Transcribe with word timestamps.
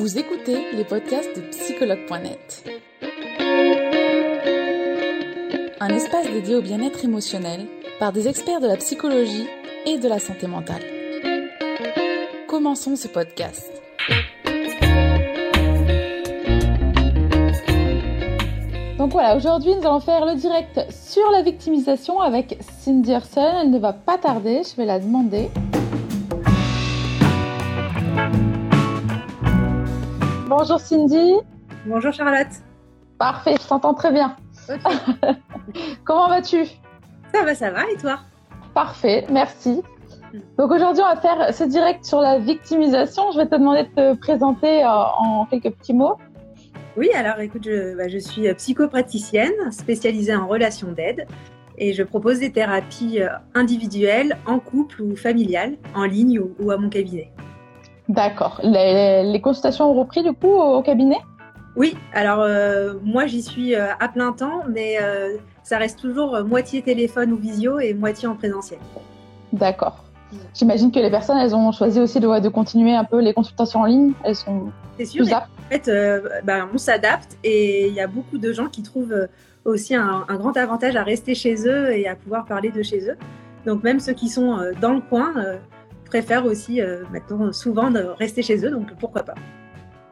Vous 0.00 0.18
écoutez 0.18 0.56
les 0.72 0.84
podcasts 0.84 1.36
de 1.36 1.42
psychologue.net. 1.50 2.64
Un 5.78 5.88
espace 5.90 6.26
dédié 6.32 6.54
au 6.54 6.62
bien-être 6.62 7.04
émotionnel 7.04 7.66
par 7.98 8.10
des 8.10 8.26
experts 8.26 8.60
de 8.60 8.66
la 8.66 8.78
psychologie 8.78 9.46
et 9.84 9.98
de 9.98 10.08
la 10.08 10.18
santé 10.18 10.46
mentale. 10.46 10.80
Commençons 12.48 12.96
ce 12.96 13.08
podcast. 13.08 13.70
Donc 18.96 19.12
voilà, 19.12 19.36
aujourd'hui 19.36 19.74
nous 19.74 19.86
allons 19.86 20.00
faire 20.00 20.24
le 20.24 20.34
direct 20.34 20.80
sur 20.90 21.30
la 21.30 21.42
victimisation 21.42 22.22
avec 22.22 22.56
Cindy 22.78 23.12
Herson. 23.12 23.60
Elle 23.60 23.70
ne 23.70 23.78
va 23.78 23.92
pas 23.92 24.16
tarder, 24.16 24.62
je 24.64 24.74
vais 24.76 24.86
la 24.86 24.98
demander. 24.98 25.50
Bonjour 30.50 30.80
Cindy. 30.80 31.34
Bonjour 31.86 32.12
Charlotte. 32.12 32.48
Parfait, 33.18 33.54
je 33.62 33.68
t'entends 33.68 33.94
très 33.94 34.10
bien. 34.10 34.34
Comment 36.04 36.28
vas-tu? 36.28 36.64
Ça 37.32 37.44
va, 37.44 37.54
ça 37.54 37.70
va, 37.70 37.88
et 37.88 37.96
toi? 37.96 38.18
Parfait, 38.74 39.26
merci. 39.30 39.80
Donc 40.58 40.72
aujourd'hui, 40.72 41.04
on 41.06 41.14
va 41.14 41.20
faire 41.20 41.54
ce 41.54 41.62
direct 41.62 42.04
sur 42.04 42.20
la 42.20 42.40
victimisation. 42.40 43.30
Je 43.30 43.38
vais 43.38 43.46
te 43.46 43.54
demander 43.54 43.84
de 43.84 43.90
te 43.94 44.18
présenter 44.18 44.82
euh, 44.82 44.88
en 44.88 45.46
quelques 45.46 45.70
petits 45.70 45.94
mots. 45.94 46.16
Oui, 46.96 47.10
alors 47.14 47.38
écoute, 47.38 47.62
je, 47.64 47.96
bah, 47.96 48.08
je 48.08 48.18
suis 48.18 48.52
psychopraticienne 48.54 49.70
spécialisée 49.70 50.34
en 50.34 50.48
relations 50.48 50.90
d'aide 50.90 51.28
et 51.78 51.92
je 51.92 52.02
propose 52.02 52.40
des 52.40 52.50
thérapies 52.50 53.22
euh, 53.22 53.28
individuelles, 53.54 54.36
en 54.46 54.58
couple 54.58 55.00
ou 55.02 55.14
familiales, 55.14 55.76
en 55.94 56.06
ligne 56.06 56.40
ou, 56.58 56.72
à 56.72 56.76
mon 56.76 56.88
cabinet. 56.88 57.30
D'accord. 58.10 58.60
Les, 58.62 59.40
consultations 59.42 59.90
ont 59.90 59.94
repris 59.94 60.22
du 60.22 60.32
coup 60.32 60.52
au, 60.52 60.82
cabinet? 60.82 61.18
Oui, 61.76 61.96
alors 62.12 62.40
euh, 62.40 62.94
moi 63.04 63.26
j'y 63.26 63.42
suis 63.42 63.74
euh, 63.74 63.94
à 64.00 64.08
plein 64.08 64.32
temps, 64.32 64.62
mais 64.68 64.98
ça 65.62 65.78
reste 65.78 66.00
toujours 66.00 66.44
moitié 66.44 66.82
téléphone 66.82 67.32
ou 67.32 67.36
visio 67.36 67.78
et 67.78 67.94
moitié 67.94 68.28
en 68.28 68.34
présentiel. 68.34 68.80
D'accord. 69.52 70.04
J'imagine 70.54 70.92
que 70.92 70.98
les 70.98 71.10
personnes, 71.10 71.38
elles 71.38 71.56
ont 71.56 71.72
choisi 71.72 72.00
aussi 72.00 72.20
de, 72.20 72.40
de, 72.40 72.48
continuer 72.48 72.94
un 72.94 73.04
peu 73.04 73.20
les 73.20 73.34
consultations 73.34 73.80
en 73.80 73.84
ligne. 73.86 74.12
Elles 74.24 74.36
sont 74.36 74.70
sûr. 75.02 75.24
Plus 75.24 75.32
en 75.32 75.42
fait, 75.70 75.90
bah, 76.44 76.68
on 76.72 76.78
s'adapte 76.78 77.38
et 77.42 77.88
il 77.88 77.94
y 77.94 78.00
a 78.00 78.06
beaucoup 78.06 78.38
de 78.38 78.52
gens 78.52 78.66
qui 78.66 78.82
trouvent 78.82 79.28
aussi 79.64 79.94
un, 79.94 80.24
grand 80.28 80.56
avantage 80.56 80.96
à 80.96 81.02
rester 81.02 81.34
chez 81.34 81.66
eux 81.66 81.92
et 81.92 82.08
à 82.08 82.16
pouvoir 82.16 82.44
parler 82.44 82.70
de 82.70 82.82
chez 82.82 83.08
eux. 83.08 83.16
Donc 83.66 83.82
même 83.82 84.00
ceux 84.00 84.12
qui 84.12 84.28
sont 84.28 84.58
euh, 84.58 84.72
dans 84.80 84.92
le 84.92 85.00
coin 85.00 85.34
euh, 85.36 85.56
préfèrent 86.10 86.44
aussi 86.44 86.80
euh, 86.80 87.04
maintenant 87.12 87.52
souvent 87.52 87.90
de 87.90 88.00
rester 88.00 88.42
chez 88.42 88.64
eux, 88.66 88.70
donc 88.70 88.92
pourquoi 88.98 89.22
pas. 89.22 89.34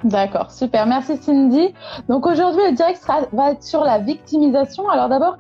D'accord, 0.05 0.53
super. 0.53 0.87
Merci 0.87 1.17
Cindy. 1.17 1.75
Donc 2.09 2.25
aujourd'hui, 2.25 2.63
le 2.71 2.77
direct 2.77 3.05
va 3.33 3.51
être 3.51 3.65
sur 3.65 3.83
la 3.85 3.99
victimisation. 3.99 4.89
Alors 4.89 5.09
d'abord, 5.09 5.37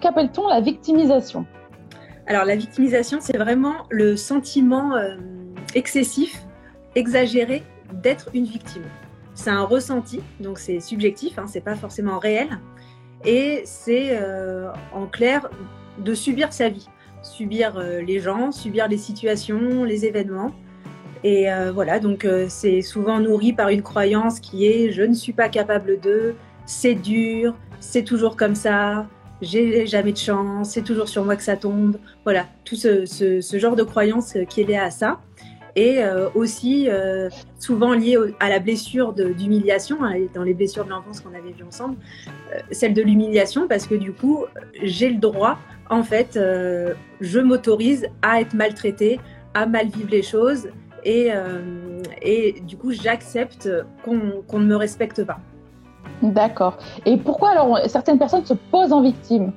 qu'appelle-t-on 0.00 0.48
la 0.48 0.62
victimisation? 0.62 1.44
Alors 2.26 2.46
la 2.46 2.56
victimisation, 2.56 3.18
c'est 3.20 3.36
vraiment 3.36 3.74
le 3.90 4.16
sentiment 4.16 4.92
excessif, 5.74 6.46
exagéré 6.94 7.62
d'être 7.92 8.30
une 8.32 8.44
victime. 8.44 8.84
C'est 9.34 9.50
un 9.50 9.64
ressenti, 9.64 10.20
donc 10.40 10.58
c'est 10.58 10.80
subjectif, 10.80 11.38
hein, 11.38 11.44
c'est 11.46 11.60
pas 11.60 11.74
forcément 11.74 12.18
réel 12.18 12.48
et 13.24 13.62
c'est 13.64 14.10
euh, 14.12 14.70
en 14.94 15.06
clair 15.06 15.48
de 15.98 16.14
subir 16.14 16.52
sa 16.52 16.68
vie, 16.68 16.88
subir 17.22 17.76
euh, 17.76 18.00
les 18.00 18.20
gens, 18.20 18.52
subir 18.52 18.88
les 18.88 18.98
situations, 18.98 19.84
les 19.84 20.04
événements. 20.04 20.52
Et 21.22 21.52
euh, 21.52 21.70
voilà, 21.72 21.98
donc 21.98 22.26
c'est 22.48 22.80
souvent 22.80 23.20
nourri 23.20 23.52
par 23.52 23.68
une 23.68 23.82
croyance 23.82 24.40
qui 24.40 24.66
est 24.66 24.90
je 24.90 25.02
ne 25.02 25.12
suis 25.12 25.34
pas 25.34 25.50
capable 25.50 26.00
de, 26.00 26.34
c'est 26.64 26.94
dur, 26.94 27.54
c'est 27.78 28.04
toujours 28.04 28.36
comme 28.36 28.54
ça, 28.54 29.06
j'ai 29.42 29.86
jamais 29.86 30.12
de 30.12 30.18
chance, 30.18 30.70
c'est 30.70 30.82
toujours 30.82 31.08
sur 31.08 31.24
moi 31.24 31.36
que 31.36 31.42
ça 31.42 31.56
tombe. 31.56 31.98
Voilà, 32.24 32.46
tout 32.64 32.76
ce, 32.76 33.58
genre 33.58 33.76
de 33.76 33.82
croyance 33.82 34.34
qui 34.48 34.62
est 34.62 34.64
lié 34.64 34.76
à 34.76 34.90
ça 34.90 35.20
et 35.76 36.02
euh, 36.02 36.28
aussi 36.34 36.88
euh, 36.88 37.28
souvent 37.58 37.92
lié 37.92 38.16
à 38.40 38.48
la 38.48 38.58
blessure 38.58 39.12
d'humiliation, 39.12 40.02
hein, 40.02 40.14
dans 40.34 40.42
les 40.42 40.54
blessures 40.54 40.84
de 40.84 40.90
l'enfance 40.90 41.20
qu'on 41.20 41.30
avait 41.30 41.52
vues 41.52 41.64
ensemble, 41.66 41.96
euh, 42.28 42.58
celle 42.70 42.94
de 42.94 43.02
l'humiliation 43.02 43.68
parce 43.68 43.86
que 43.86 43.94
du 43.94 44.12
coup, 44.12 44.46
j'ai 44.82 45.10
le 45.10 45.18
droit, 45.18 45.58
en 45.88 46.02
fait, 46.04 46.38
je 47.20 47.40
m'autorise 47.40 48.06
à 48.22 48.40
être 48.40 48.54
maltraitée, 48.54 49.18
à 49.54 49.66
mal 49.66 49.88
vivre 49.88 50.10
les 50.10 50.22
choses 50.22 50.68
et, 51.04 51.30
et 52.22 52.60
du 52.60 52.76
coup, 52.76 52.92
j'accepte 52.92 53.68
qu'on 54.04 54.58
ne 54.58 54.64
me 54.64 54.76
respecte 54.76 55.24
pas. 55.24 55.40
D'accord. 56.22 56.78
Et 57.06 57.16
pourquoi 57.16 57.50
alors 57.50 57.78
certaines 57.88 58.20
personnes 58.20 58.46
se 58.46 58.54
posent 58.54 58.92
en 58.92 59.02
victime? 59.02 59.52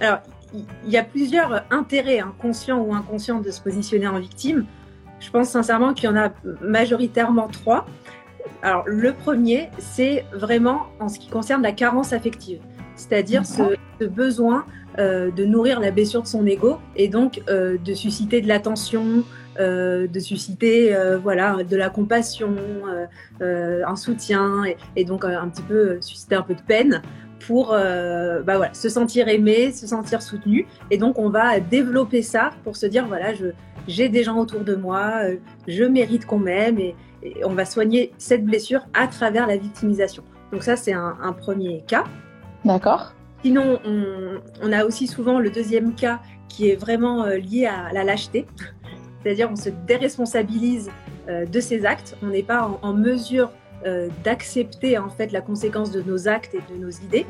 Alors, 0.00 0.20
il 0.54 0.90
y 0.90 0.96
a 0.96 1.04
plusieurs 1.04 1.64
intérêts, 1.70 2.20
hein, 2.20 2.34
conscients 2.40 2.80
ou 2.80 2.94
inconscients, 2.94 3.40
de 3.40 3.50
se 3.50 3.60
positionner 3.60 4.08
en 4.08 4.18
victime. 4.18 4.64
Je 5.20 5.30
pense 5.30 5.50
sincèrement 5.50 5.92
qu'il 5.94 6.06
y 6.06 6.12
en 6.12 6.16
a 6.16 6.30
majoritairement 6.62 7.48
trois. 7.48 7.86
Alors, 8.62 8.84
le 8.86 9.12
premier, 9.12 9.70
c'est 9.78 10.24
vraiment 10.32 10.86
en 10.98 11.08
ce 11.08 11.18
qui 11.18 11.28
concerne 11.28 11.62
la 11.62 11.72
carence 11.72 12.12
affective, 12.12 12.60
c'est-à-dire 12.96 13.46
ce, 13.46 13.76
besoin 14.06 14.64
euh, 14.98 15.30
de 15.30 15.44
nourrir 15.44 15.78
la 15.78 15.90
blessure 15.90 16.22
de 16.22 16.26
son 16.26 16.46
ego 16.46 16.78
et 16.96 17.08
donc 17.08 17.42
euh, 17.50 17.76
de 17.76 17.92
susciter 17.92 18.40
de 18.40 18.48
l'attention, 18.48 19.24
euh, 19.58 20.06
de 20.06 20.18
susciter 20.20 20.96
voilà, 21.22 21.62
de 21.64 21.76
la 21.76 21.90
compassion, 21.90 22.54
un 23.40 23.96
soutien 23.96 24.64
et, 24.96 25.04
donc 25.04 25.24
un 25.24 25.48
petit 25.48 25.62
peu 25.62 25.98
susciter 26.00 26.34
un 26.34 26.42
peu 26.42 26.54
de 26.54 26.62
peine 26.62 27.02
pour 27.46 27.68
bah 27.70 28.56
voilà, 28.56 28.72
se 28.74 28.88
sentir 28.88 29.28
aimé, 29.28 29.72
se 29.72 29.86
sentir 29.86 30.22
soutenu. 30.22 30.66
Et 30.90 30.98
donc, 30.98 31.18
on 31.18 31.30
va 31.30 31.60
développer 31.60 32.22
ça 32.22 32.50
pour 32.64 32.76
se 32.76 32.86
dire, 32.86 33.06
voilà, 33.06 33.34
je, 33.34 33.46
j'ai 33.90 34.08
des 34.08 34.22
gens 34.22 34.38
autour 34.38 34.60
de 34.60 34.74
moi, 34.74 35.22
euh, 35.24 35.36
je 35.66 35.84
mérite 35.84 36.24
qu'on 36.24 36.38
m'aime 36.38 36.78
et, 36.78 36.94
on 37.44 37.52
va 37.52 37.66
soigner 37.66 38.12
cette 38.16 38.46
blessure 38.46 38.80
à 38.94 39.06
travers 39.06 39.46
la 39.46 39.58
victimisation. 39.58 40.22
Donc 40.52 40.62
ça, 40.62 40.74
c'est 40.74 40.94
un, 40.94 41.34
premier 41.38 41.84
cas. 41.86 42.04
D'accord. 42.64 43.12
Sinon, 43.42 43.78
on, 44.62 44.72
a 44.72 44.86
aussi 44.86 45.06
souvent 45.06 45.38
le 45.38 45.50
deuxième 45.50 45.94
cas 45.94 46.20
qui 46.48 46.70
est 46.70 46.76
vraiment 46.76 47.24
euh, 47.24 47.36
lié 47.36 47.66
à 47.66 47.92
la 47.92 48.04
lâcheté. 48.04 48.46
C'est-à-dire 49.22 49.50
on 49.52 49.56
se 49.56 49.68
déresponsabilise 49.86 50.90
euh, 51.28 51.44
de 51.44 51.60
ses 51.60 51.84
actes, 51.84 52.16
on 52.22 52.28
n'est 52.28 52.42
pas 52.42 52.70
en, 52.80 52.94
mesure 52.94 53.50
d'accepter 54.24 54.98
en 54.98 55.08
fait 55.08 55.32
la 55.32 55.40
conséquence 55.40 55.90
de 55.90 56.02
nos 56.02 56.28
actes 56.28 56.54
et 56.54 56.60
de 56.72 56.78
nos 56.78 56.90
idées. 56.90 57.26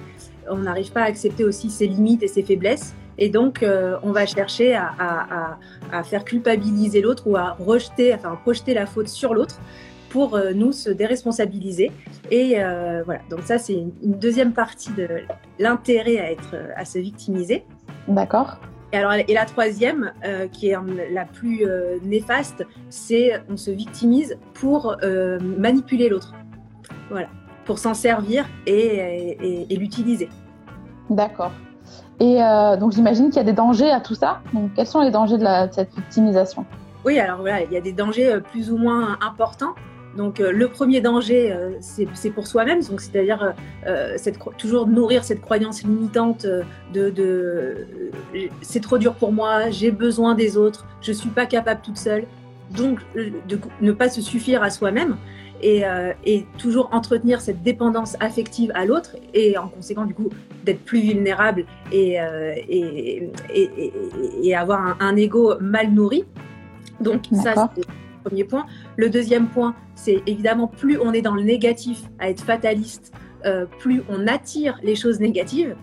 On 0.49 0.59
n'arrive 0.59 0.91
pas 0.91 1.03
à 1.03 1.05
accepter 1.05 1.45
aussi 1.45 1.71
ses 1.71 1.87
limites 1.87 2.25
et 2.25 2.29
ses 2.29 2.43
faiblesses. 2.43 2.95
Et 3.19 3.29
donc, 3.29 3.63
euh, 3.63 3.99
on 4.03 4.13
va 4.13 4.27
chercher 4.27 4.75
à, 4.75 5.59
faire 6.05 6.25
culpabiliser 6.25 7.01
l'autre 7.01 7.27
ou 7.27 7.37
à 7.37 7.57
rejeter, 7.59 8.15
enfin, 8.15 8.39
projeter 8.43 8.75
la 8.75 8.87
faute 8.87 9.09
sur 9.09 9.35
l'autre 9.35 9.61
pour 10.09 10.35
euh, 10.35 10.53
nous 10.53 10.73
se 10.73 10.91
déresponsabiliser. 10.91 11.93
Et 12.31 12.55
euh, 12.57 13.03
voilà, 13.05 13.21
donc 13.31 13.41
ça, 13.43 13.59
c'est 13.59 13.75
une, 13.75 13.93
deuxième 14.03 14.53
partie 14.53 14.93
de 14.93 15.09
l'intérêt 15.59 16.19
à, 16.19 16.33
être, 16.33 16.57
à 16.77 16.85
se 16.85 16.99
victimiser. 16.99 17.65
D'accord. 18.09 18.59
Et, 18.93 18.97
alors, 18.97 19.13
et 19.13 19.33
la 19.33 19.45
troisième, 19.45 20.13
qui 20.51 20.71
est 20.71 20.77
la 21.13 21.25
plus 21.25 21.65
néfaste, 22.03 22.67
c'est 22.89 23.41
on 23.49 23.57
se 23.57 23.71
victimise 23.71 24.37
pour 24.55 24.97
manipuler 25.41 26.09
l'autre. 26.09 26.35
Voilà, 27.09 27.29
pour 27.67 27.79
s'en 27.79 27.95
servir 27.95 28.49
et 28.67 29.67
l'utiliser. 29.71 30.29
D'accord. 31.09 31.53
Et 32.21 32.43
euh, 32.43 32.77
donc 32.77 32.93
j'imagine 32.93 33.29
qu'il 33.31 33.37
y 33.37 33.41
a 33.41 33.45
des 33.45 33.55
dangers 33.55 33.91
à 33.91 34.01
tout 34.01 34.15
ça. 34.15 34.43
Quels 34.77 34.87
sont 34.87 35.01
les 35.01 35.11
dangers 35.11 35.39
de, 35.39 35.47
cette 35.73 35.95
victimisation? 35.95 36.67
Oui, 37.05 37.19
alors 37.19 37.39
voilà, 37.39 37.63
il 37.63 37.73
y 37.73 37.79
a 37.79 37.81
des 37.81 37.93
dangers 37.93 38.31
euh, 38.31 38.41
plus 38.41 38.71
ou 38.71 38.77
moins 38.77 39.19
importants. 39.23 39.75
Donc 40.19 40.39
euh, 40.39 40.53
le 40.53 40.69
premier 40.69 41.01
danger, 41.01 41.57
c'est 41.81 42.31
pour 42.31 42.47
soi-même, 42.47 42.83
c'est-à-dire 42.83 43.55
toujours 44.59 44.87
nourrir 44.87 45.25
cette 45.25 45.41
croyance 45.41 45.83
limitante 45.83 46.47
de, 46.93 47.87
c'est 48.61 48.83
trop 48.83 48.99
dur 48.99 49.15
pour 49.15 49.33
moi, 49.33 49.71
j'ai 49.71 49.91
besoin 49.91 50.35
des 50.35 50.59
autres, 50.59 50.85
je 51.01 51.13
suis 51.13 51.31
pas 51.31 51.47
capable 51.47 51.81
toute 51.81 51.97
seule. 51.97 52.25
Donc 52.71 53.01
de 53.15 53.59
ne 53.81 53.93
pas 53.93 54.11
se 54.11 54.21
suffire 54.21 54.63
à 54.63 54.71
soi-même. 54.71 55.17
Euh, 55.63 56.13
et, 56.25 56.45
toujours 56.59 56.89
entretenir 56.93 57.41
cette 57.41 57.63
dépendance 57.63 58.17
affective 58.21 58.71
à 58.75 58.87
l'autre 58.87 59.17
et 59.35 59.59
en 59.59 59.69
conséquent 59.69 60.05
du 60.05 60.15
coup 60.15 60.31
d'être 60.65 60.81
plus 60.85 61.01
vulnérable 61.01 61.67
et, 61.93 62.21
euh, 62.21 62.55
et, 62.69 63.31
et, 64.43 64.55
avoir 64.55 64.97
un, 65.01 65.17
ego 65.17 65.55
mal 65.61 65.91
nourri. 65.93 66.25
Donc 67.01 67.25
ça 67.33 67.71
c'est 67.75 67.81
le 67.81 68.25
premier 68.25 68.45
point. 68.45 68.67
Le 68.97 69.11
deuxième 69.11 69.49
point 69.49 69.75
c'est 69.95 70.23
évidemment 70.27 70.67
plus 70.67 70.99
on 70.99 71.13
est 71.13 71.23
dans 71.23 71.35
le 71.35 71.43
négatif 71.43 72.03
à 72.19 72.31
être 72.31 72.43
fataliste, 72.43 73.13
euh, 73.45 73.67
plus 73.79 74.03
on 74.09 74.27
attire 74.27 74.79
les 74.83 74.95
choses 74.95 75.21
négatives 75.21 75.77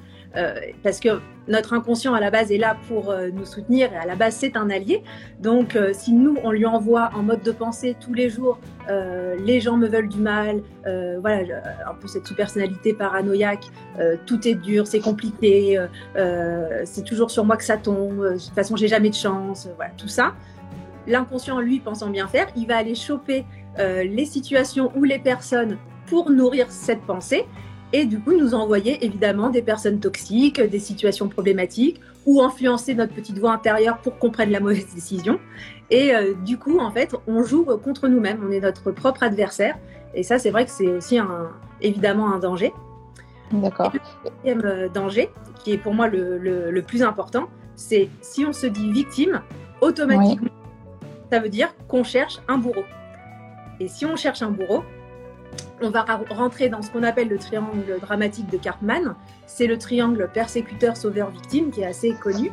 parce 0.83 0.99
que 0.99 1.19
notre 1.47 1.73
inconscient 1.73 2.13
à 2.13 2.19
la 2.19 2.29
base 2.29 2.51
est 2.51 2.57
là 2.57 2.77
pour 2.87 3.09
euh, 3.09 3.29
nous 3.31 3.45
soutenir 3.45 3.91
et 3.93 3.97
à 3.97 4.05
la 4.05 4.15
base 4.15 4.35
c'est 4.35 4.57
un 4.57 4.69
allié. 4.69 5.03
Donc 5.39 5.75
euh, 5.75 5.91
si 5.93 6.13
nous 6.13 6.37
on 6.43 6.51
lui 6.51 6.65
envoie 6.65 7.09
en 7.13 7.23
mode 7.23 7.41
de 7.41 7.51
pensée 7.51 7.95
tous 7.99 8.13
les 8.13 8.29
jours 8.29 8.59
euh, 8.89 9.35
les 9.39 9.61
gens 9.61 9.77
me 9.77 9.87
veulent 9.87 10.09
du 10.09 10.19
mal, 10.19 10.61
voilà 11.19 11.63
un 11.89 11.93
peu 11.93 12.07
cette 12.07 12.25
sous-personnalité 12.25 12.93
paranoïaque, 12.93 13.65
tout 14.25 14.47
est 14.47 14.55
dur, 14.55 14.87
c'est 14.87 14.99
compliqué, 14.99 15.77
c'est 16.85 17.03
toujours 17.03 17.29
sur 17.29 17.43
moi 17.43 17.57
que 17.57 17.65
ça 17.65 17.75
tombe, 17.75 18.23
de 18.23 18.39
toute 18.39 18.53
façon 18.53 18.77
j'ai 18.77 18.87
jamais 18.87 19.09
de 19.09 19.15
chance, 19.15 19.67
voilà 19.75 19.91
tout 19.97 20.07
ça. 20.07 20.33
L'inconscient 21.05 21.59
lui 21.59 21.79
pensant 21.79 22.09
bien 22.09 22.27
faire, 22.27 22.47
il 22.55 22.67
va 22.67 22.77
aller 22.77 22.95
choper 22.95 23.45
les 23.77 24.25
situations 24.25 24.91
ou 24.95 25.03
les 25.03 25.19
personnes 25.19 25.77
pour 26.05 26.29
nourrir 26.29 26.67
cette 26.69 27.01
pensée 27.01 27.45
et 27.93 28.05
du 28.05 28.19
coup 28.19 28.33
nous 28.33 28.53
envoyer 28.53 29.03
évidemment 29.05 29.49
des 29.49 29.61
personnes 29.61 29.99
toxiques, 29.99 30.61
des 30.61 30.79
situations 30.79 31.29
problématiques 31.29 32.01
ou 32.25 32.41
influencer 32.41 32.93
notre 32.95 33.13
petite 33.13 33.37
voix 33.39 33.53
intérieure 33.53 33.99
pour 33.99 34.17
qu'on 34.17 34.29
prenne 34.29 34.51
la 34.51 34.59
mauvaise 34.59 34.93
décision. 34.93 35.39
Et 35.89 36.13
euh, 36.13 36.33
du 36.33 36.57
coup, 36.57 36.79
en 36.79 36.91
fait, 36.91 37.15
on 37.27 37.43
joue 37.43 37.65
contre 37.77 38.09
nous-mêmes, 38.09 38.43
on 38.45 38.51
est 38.51 38.59
notre 38.59 38.91
propre 38.91 39.23
adversaire. 39.23 39.77
Et 40.13 40.23
ça, 40.23 40.37
c'est 40.37 40.49
vrai 40.49 40.65
que 40.65 40.71
c'est 40.71 40.89
aussi 40.89 41.17
un, 41.17 41.49
évidemment 41.81 42.33
un 42.33 42.39
danger. 42.39 42.73
D'accord. 43.51 43.93
Le 43.93 44.29
deuxième 44.29 44.65
euh, 44.65 44.89
danger, 44.89 45.29
qui 45.63 45.71
est 45.71 45.77
pour 45.77 45.93
moi 45.93 46.07
le, 46.07 46.37
le, 46.37 46.81
plus 46.81 47.03
important, 47.03 47.47
c'est 47.75 48.09
si 48.21 48.45
on 48.45 48.51
se 48.51 48.67
dit 48.67 48.91
victime, 48.91 49.41
automatiquement, 49.79 50.51
ça 51.31 51.39
veut 51.39 51.49
dire 51.49 51.73
qu'on 51.87 52.03
cherche 52.03 52.39
un 52.49 52.57
bourreau. 52.57 52.83
Et 53.79 53.87
si 53.87 54.05
on 54.05 54.17
cherche 54.17 54.41
un 54.41 54.49
bourreau, 54.49 54.83
on 55.81 55.89
va 55.89 56.05
rentrer 56.29 56.69
dans 56.69 56.81
ce 56.81 56.91
qu'on 56.91 57.03
appelle 57.03 57.27
le 57.27 57.37
triangle 57.37 57.99
dramatique 58.01 58.49
de 58.49 58.57
Cartman. 58.57 59.15
C'est 59.45 59.67
le 59.67 59.77
triangle 59.77 60.29
persécuteur-sauveur-victime 60.33 61.71
qui 61.71 61.81
est 61.81 61.85
assez 61.85 62.13
connu. 62.13 62.51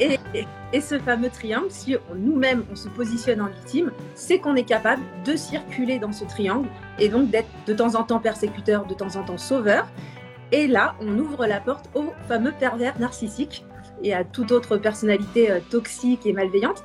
Et, 0.00 0.80
ce 0.80 0.98
fameux 0.98 1.30
triangle, 1.30 1.70
si 1.70 1.96
nous-mêmes 2.14 2.64
on 2.70 2.76
se 2.76 2.88
positionne 2.88 3.40
en 3.40 3.46
victime, 3.46 3.92
c'est 4.14 4.38
qu'on 4.38 4.56
est 4.56 4.64
capable 4.64 5.02
de 5.24 5.36
circuler 5.36 5.98
dans 5.98 6.12
ce 6.12 6.24
triangle 6.24 6.68
et 6.98 7.08
donc 7.08 7.30
d'être 7.30 7.48
de 7.66 7.72
temps 7.72 7.94
en 7.94 8.02
temps 8.02 8.18
persécuteur, 8.18 8.84
de 8.84 8.94
temps 8.94 9.16
en 9.16 9.22
temps 9.22 9.38
sauveur. 9.38 9.86
Et 10.52 10.66
là, 10.66 10.94
on 11.00 11.18
ouvre 11.18 11.46
la 11.46 11.60
porte 11.60 11.88
au 11.94 12.12
fameux 12.26 12.52
pervers 12.52 12.98
narcissique 12.98 13.64
et 14.02 14.14
à 14.14 14.24
toute 14.24 14.52
autre 14.52 14.76
personnalité 14.76 15.50
euh, 15.50 15.60
toxique 15.70 16.26
et 16.26 16.32
malveillante 16.32 16.82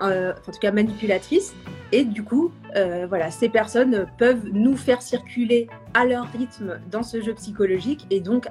euh, 0.00 0.32
en 0.32 0.52
tout 0.52 0.58
cas 0.60 0.70
manipulatrices. 0.70 1.54
Et 1.90 2.04
du 2.04 2.22
coup, 2.22 2.52
euh, 2.76 3.06
voilà, 3.08 3.30
ces 3.30 3.48
personnes 3.48 4.06
peuvent 4.18 4.44
nous 4.52 4.76
faire 4.76 5.02
circuler 5.02 5.68
à 5.94 6.04
leur 6.04 6.26
rythme 6.26 6.78
dans 6.90 7.02
ce 7.02 7.20
jeu 7.20 7.34
psychologique. 7.34 8.06
Et 8.10 8.20
donc, 8.20 8.46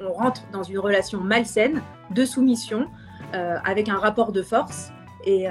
on 0.00 0.12
rentre 0.12 0.42
dans 0.52 0.62
une 0.62 0.78
relation 0.78 1.20
malsaine 1.20 1.82
de 2.14 2.24
soumission 2.24 2.86
euh, 3.34 3.56
avec 3.64 3.88
un 3.88 3.98
rapport 3.98 4.32
de 4.32 4.42
force. 4.42 4.92
Et, 5.24 5.48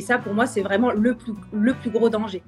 ça, 0.00 0.16
pour 0.16 0.32
moi, 0.32 0.46
c'est 0.46 0.62
vraiment 0.62 0.90
le 0.90 1.14
plus, 1.14 1.90
gros 1.90 2.08
danger. 2.08 2.42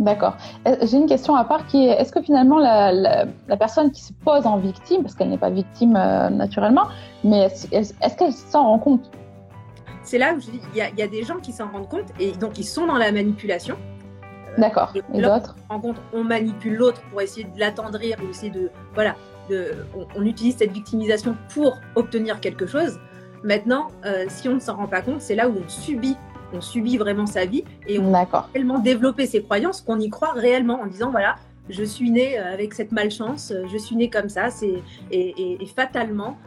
D'accord. 0.00 0.36
J'ai 0.82 0.96
une 0.96 1.06
question 1.06 1.36
à 1.36 1.44
part 1.44 1.66
qui 1.66 1.86
est 1.86 1.90
est-ce 1.90 2.10
que 2.10 2.22
finalement 2.22 2.58
la, 2.58 3.26
personne 3.58 3.90
qui 3.90 4.02
se 4.02 4.14
pose 4.24 4.46
en 4.46 4.56
victime, 4.56 5.02
parce 5.02 5.14
qu'elle 5.14 5.28
n'est 5.28 5.36
pas 5.36 5.50
victime 5.50 5.92
naturellement, 5.92 6.88
mais 7.22 7.48
est-ce 7.70 8.16
qu'elle 8.16 8.32
s'en 8.32 8.64
rend 8.64 8.78
compte? 8.78 9.10
C'est 10.06 10.18
là 10.18 10.34
où 10.34 10.40
je 10.40 10.50
dis, 10.50 10.60
il 10.74 10.98
y, 10.98 11.02
a 11.02 11.08
des 11.08 11.24
gens 11.24 11.38
qui 11.38 11.52
s'en 11.52 11.68
rendent 11.68 11.88
compte 11.88 12.12
et 12.20 12.32
donc 12.32 12.58
ils 12.58 12.64
sont 12.64 12.86
dans 12.86 12.96
la 12.96 13.10
manipulation. 13.10 13.76
Euh, 13.76 14.60
D'accord. 14.60 14.92
Et, 14.94 15.20
d'autres 15.20 15.56
En 15.68 15.80
compte, 15.80 15.96
on 16.12 16.22
manipule 16.22 16.76
l'autre 16.76 17.02
pour 17.10 17.20
essayer 17.20 17.44
de 17.44 17.58
l'attendrir 17.58 18.16
ou 18.24 18.30
essayer 18.30 18.50
de, 18.50 18.70
voilà, 18.94 19.16
de, 19.50 19.72
on, 20.16 20.22
utilise 20.22 20.56
cette 20.56 20.72
victimisation 20.72 21.36
pour 21.52 21.78
obtenir 21.96 22.40
quelque 22.40 22.66
chose. 22.66 22.98
Maintenant, 23.42 23.88
euh, 24.04 24.26
si 24.28 24.48
on 24.48 24.54
ne 24.54 24.60
s'en 24.60 24.76
rend 24.76 24.86
pas 24.86 25.02
compte, 25.02 25.20
c'est 25.20 25.34
là 25.34 25.48
où 25.48 25.56
on 25.64 25.68
subit, 25.68 26.16
on 26.52 26.60
subit 26.60 26.96
vraiment 26.96 27.26
sa 27.26 27.44
vie 27.44 27.64
et 27.88 27.98
on 27.98 28.14
a 28.14 28.26
tellement 28.52 28.78
développé 28.78 29.26
ses 29.26 29.42
croyances 29.42 29.80
qu'on 29.80 29.98
y 29.98 30.08
croit 30.08 30.32
réellement 30.32 30.80
en 30.80 30.86
disant 30.86 31.10
voilà, 31.10 31.34
je 31.68 31.82
suis 31.82 32.12
né 32.12 32.38
euh, 32.38 32.52
avec 32.52 32.74
cette 32.74 32.92
malchance, 32.92 33.52
je 33.70 33.76
suis 33.76 33.96
né 33.96 34.08
comme 34.08 34.28
ça, 34.28 34.50
c'est 34.50 34.82
et, 35.10 35.60
et, 35.60 35.66
fatalement 35.66 36.38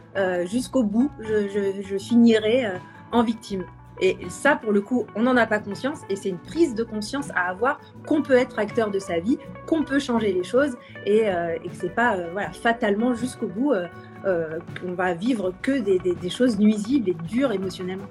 jusqu'au 0.46 0.82
bout, 0.82 1.10
je, 1.20 1.48
je, 1.48 1.82
je 1.82 1.98
finirai 1.98 2.66
en 3.12 3.22
victime. 3.22 3.64
Et 4.02 4.16
ça, 4.30 4.56
pour 4.56 4.72
le 4.72 4.80
coup, 4.80 5.04
on 5.14 5.22
n'en 5.22 5.36
a 5.36 5.46
pas 5.46 5.58
conscience 5.58 6.00
et 6.08 6.16
c'est 6.16 6.30
une 6.30 6.38
prise 6.38 6.74
de 6.74 6.82
conscience 6.82 7.30
à 7.34 7.50
avoir 7.50 7.78
qu'on 8.06 8.22
peut 8.22 8.36
être 8.36 8.58
acteur 8.58 8.90
de 8.90 8.98
sa 8.98 9.20
vie, 9.20 9.38
qu'on 9.66 9.82
peut 9.82 9.98
changer 9.98 10.32
les 10.32 10.42
choses 10.42 10.76
et, 11.04 11.28
euh, 11.28 11.56
que 11.58 11.74
c'est 11.74 11.94
pas 11.94 12.16
euh, 12.16 12.30
voilà, 12.32 12.50
fatalement 12.50 13.12
jusqu'au 13.12 13.46
bout 13.46 13.72
euh, 13.72 14.58
qu'on 14.80 14.94
va 14.94 15.12
vivre 15.12 15.52
que 15.60 15.78
des, 15.78 16.30
choses 16.30 16.58
nuisibles 16.58 17.10
et 17.10 17.14
dures 17.28 17.52
émotionnellement. 17.52 18.06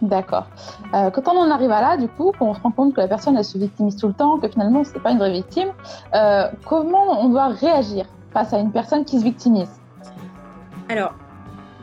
D'accord. 0.00 0.48
quand 0.92 1.28
on 1.28 1.36
en 1.36 1.50
arrive 1.50 1.70
à 1.70 1.82
là, 1.82 1.96
du 1.98 2.08
coup, 2.08 2.32
qu'on 2.38 2.54
se 2.54 2.60
rend 2.60 2.70
compte 2.70 2.94
que 2.94 3.02
la 3.02 3.08
personne 3.08 3.36
elle 3.36 3.44
se 3.44 3.58
victimise 3.58 3.96
tout 3.96 4.08
le 4.08 4.14
temps, 4.14 4.38
que 4.38 4.48
finalement 4.48 4.82
c'est 4.82 5.02
pas 5.02 5.10
une 5.10 5.18
vraie 5.18 5.32
victime, 5.32 5.68
comment 6.64 7.20
on 7.22 7.28
doit 7.28 7.48
réagir 7.48 8.06
face 8.32 8.54
à 8.54 8.58
une 8.58 8.72
personne 8.72 9.04
qui 9.04 9.18
se 9.18 9.24
victimise? 9.24 9.68
Alors, 10.88 11.12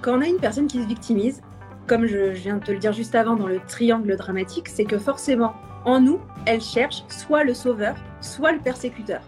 quand 0.01 0.17
on 0.17 0.21
a 0.21 0.25
une 0.25 0.39
personne 0.39 0.65
qui 0.65 0.81
se 0.81 0.87
victimise, 0.87 1.43
comme 1.87 2.05
je, 2.05 2.29
viens 2.29 2.57
de 2.57 2.63
te 2.63 2.71
le 2.71 2.79
dire 2.79 2.93
juste 2.93 3.15
avant 3.15 3.35
dans 3.35 3.47
le 3.47 3.59
triangle 3.65 4.15
dramatique, 4.17 4.67
c'est 4.67 4.85
que 4.85 4.99
forcément, 4.99 5.53
en 5.85 6.01
nous, 6.01 6.19
elle 6.45 6.61
cherche 6.61 7.03
soit 7.07 7.43
le 7.43 7.53
sauveur, 7.53 7.95
soit 8.21 8.51
le 8.51 8.59
persécuteur. 8.59 9.21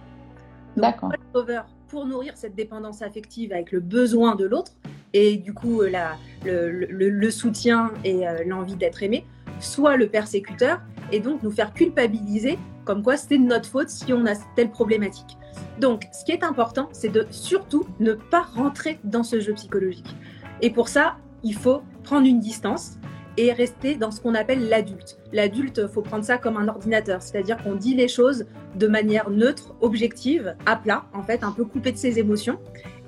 D'accord. 0.75 1.09
Le 1.09 1.39
sauveur 1.39 1.65
pour 1.87 2.05
nourrir 2.05 2.33
cette 2.35 2.53
dépendance 2.53 3.01
affective 3.01 3.51
avec 3.51 3.71
le 3.71 3.79
besoin 3.79 4.35
de 4.35 4.45
l'autre 4.45 4.73
et 5.13 5.37
du 5.37 5.53
coup 5.53 5.81
euh, 5.81 5.89
la, 5.89 6.17
le, 6.45 7.29
soutien 7.31 7.91
et 8.03 8.27
euh, 8.27 8.43
l'envie 8.45 8.75
d'être 8.75 9.01
aimé, 9.01 9.25
soit 9.59 9.97
le 9.97 10.07
persécuteur 10.07 10.81
et 11.11 11.19
donc 11.19 11.41
nous 11.41 11.49
faire 11.49 11.73
culpabiliser 11.73 12.59
comme 12.85 13.01
quoi 13.01 13.17
c'était 13.17 13.39
de 13.39 13.43
notre 13.43 13.67
faute 13.67 13.89
si 13.89 14.13
on 14.13 14.25
a 14.27 14.35
telle 14.55 14.69
problématique. 14.69 15.37
Donc 15.79 16.07
ce 16.11 16.23
qui 16.23 16.31
est 16.31 16.43
important, 16.43 16.89
c'est 16.91 17.09
de 17.09 17.25
surtout 17.31 17.87
ne 17.99 18.13
pas 18.13 18.41
rentrer 18.41 18.99
dans 19.03 19.23
ce 19.23 19.39
jeu 19.39 19.53
psychologique. 19.53 20.15
Et 20.61 20.69
pour 20.69 20.89
ça, 20.89 21.17
il 21.43 21.55
faut 21.55 21.81
prendre 22.09 22.25
une 22.25 22.39
distance 22.39 22.97
et 23.37 23.53
rester 23.53 23.95
dans 23.95 24.09
ce 24.09 24.19
qu'on 24.19 24.33
appelle 24.33 24.67
l'adulte. 24.67 25.19
L'adulte, 25.31 25.85
faut 25.85 26.01
prendre 26.01 26.25
ça 26.25 26.39
comme 26.39 26.57
un 26.57 26.67
ordinateur, 26.67 27.21
c'est-à-dire 27.21 27.57
qu'on 27.61 27.75
dit 27.75 27.93
les 27.93 28.07
choses 28.07 28.47
de 28.75 28.87
manière 28.87 29.29
neutre, 29.29 29.75
objective, 29.81 30.55
à 30.65 30.75
plat, 30.75 31.03
en 31.13 31.21
fait, 31.21 31.43
un 31.43 31.51
peu 31.51 31.65
coupé 31.65 31.91
de 31.91 31.97
ses 31.97 32.17
émotions, 32.17 32.57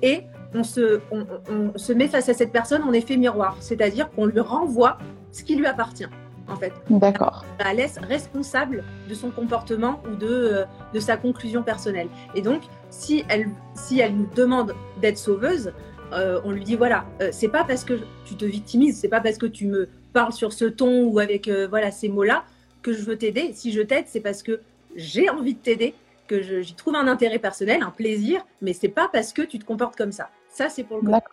et 0.02 0.22
on 0.54 0.62
se, 0.62 1.00
on, 1.10 1.76
se 1.76 1.92
met 1.92 2.06
face 2.06 2.28
à 2.28 2.34
cette 2.34 2.52
personne 2.52 2.82
en 2.84 2.92
effet 2.92 3.16
miroir, 3.16 3.56
c'est-à-dire 3.58 4.08
qu'on 4.12 4.26
lui 4.26 4.38
renvoie 4.38 4.98
ce 5.32 5.42
qui 5.42 5.56
lui 5.56 5.66
appartient. 5.66 6.08
En 6.48 6.56
fait. 6.56 6.72
D'accord. 6.90 7.44
La 7.58 7.72
laisse 7.72 7.98
responsable 7.98 8.84
de 9.08 9.14
son 9.14 9.30
comportement 9.30 10.00
ou 10.10 10.16
de, 10.16 10.26
euh, 10.26 10.64
de 10.92 11.00
sa 11.00 11.16
conclusion 11.16 11.62
personnelle. 11.62 12.08
Et 12.34 12.42
donc, 12.42 12.62
si 12.90 13.24
elle, 13.28 13.48
si 13.74 14.00
elle 14.00 14.16
nous 14.16 14.28
demande 14.34 14.74
d'être 15.00 15.18
sauveuse, 15.18 15.72
euh, 16.12 16.40
on 16.44 16.50
lui 16.50 16.64
dit 16.64 16.76
voilà, 16.76 17.04
euh, 17.20 17.30
c'est 17.32 17.48
pas 17.48 17.64
parce 17.64 17.84
que 17.84 18.00
tu 18.24 18.36
te 18.36 18.44
victimises, 18.44 18.98
c'est 18.98 19.08
pas 19.08 19.20
parce 19.20 19.38
que 19.38 19.46
tu 19.46 19.66
me 19.66 19.88
parles 20.12 20.32
sur 20.32 20.52
ce 20.52 20.64
ton 20.64 21.04
ou 21.04 21.18
avec 21.18 21.48
euh, 21.48 21.66
voilà 21.68 21.90
ces 21.90 22.08
mots-là 22.08 22.44
que 22.82 22.92
je 22.92 23.02
veux 23.02 23.16
t'aider. 23.16 23.52
Si 23.54 23.72
je 23.72 23.80
t'aide, 23.82 24.06
c'est 24.08 24.20
parce 24.20 24.42
que 24.42 24.60
j'ai 24.94 25.30
envie 25.30 25.54
de 25.54 25.58
t'aider, 25.58 25.94
que 26.26 26.42
j'y 26.60 26.74
trouve 26.74 26.96
un 26.96 27.08
intérêt 27.08 27.38
personnel, 27.38 27.82
un 27.82 27.90
plaisir, 27.90 28.44
mais 28.60 28.72
c'est 28.72 28.88
pas 28.88 29.08
parce 29.12 29.32
que 29.32 29.42
tu 29.42 29.58
te 29.58 29.64
comportes 29.64 29.96
comme 29.96 30.12
ça. 30.12 30.30
Ça, 30.48 30.68
c'est 30.68 30.84
pour 30.84 30.98
le 30.98 31.04
côté. 31.04 31.26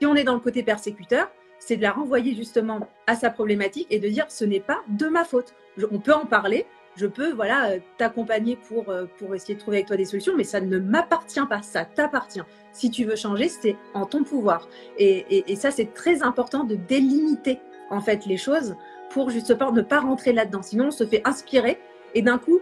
Si 0.00 0.06
on 0.06 0.14
est 0.14 0.24
dans 0.24 0.34
le 0.34 0.40
côté 0.40 0.62
persécuteur, 0.62 1.30
c'est 1.58 1.76
de 1.76 1.82
la 1.82 1.92
renvoyer 1.92 2.34
justement 2.34 2.88
à 3.06 3.16
sa 3.16 3.30
problématique 3.30 3.86
et 3.90 3.98
de 3.98 4.08
dire 4.08 4.26
ce 4.28 4.44
n'est 4.44 4.60
pas 4.60 4.82
de 4.88 5.06
ma 5.06 5.24
faute. 5.24 5.54
on 5.90 5.98
peut 5.98 6.12
en 6.12 6.26
parler, 6.26 6.66
je 6.96 7.06
peux 7.06 7.32
voilà 7.32 7.70
euh, 7.70 7.78
t'accompagner 7.98 8.56
pour, 8.56 8.88
euh, 8.88 9.04
pour 9.18 9.34
essayer 9.34 9.54
de 9.54 9.60
trouver 9.60 9.78
avec 9.78 9.86
toi 9.86 9.96
des 9.96 10.04
solutions, 10.04 10.34
mais 10.36 10.44
ça 10.44 10.60
ne 10.60 10.78
m'appartient 10.78 11.46
pas, 11.48 11.62
ça 11.62 11.84
t'appartient. 11.84 12.42
Si 12.72 12.90
tu 12.90 13.04
veux 13.04 13.16
changer, 13.16 13.48
c'est 13.48 13.76
en 13.94 14.06
ton 14.06 14.24
pouvoir. 14.24 14.68
Et, 14.98 15.50
et, 15.50 15.56
ça, 15.56 15.70
c'est 15.70 15.94
très 15.94 16.22
important 16.22 16.64
de 16.64 16.74
délimiter 16.74 17.58
en 17.90 18.00
fait 18.00 18.26
les 18.26 18.36
choses 18.36 18.76
pour 19.10 19.30
justement 19.30 19.72
ne 19.72 19.82
pas 19.82 20.00
rentrer 20.00 20.32
là-dedans. 20.32 20.62
Sinon, 20.62 20.86
on 20.86 20.90
se 20.90 21.06
fait 21.06 21.22
inspirer 21.24 21.78
et 22.14 22.22
d'un 22.22 22.38
coup, 22.38 22.60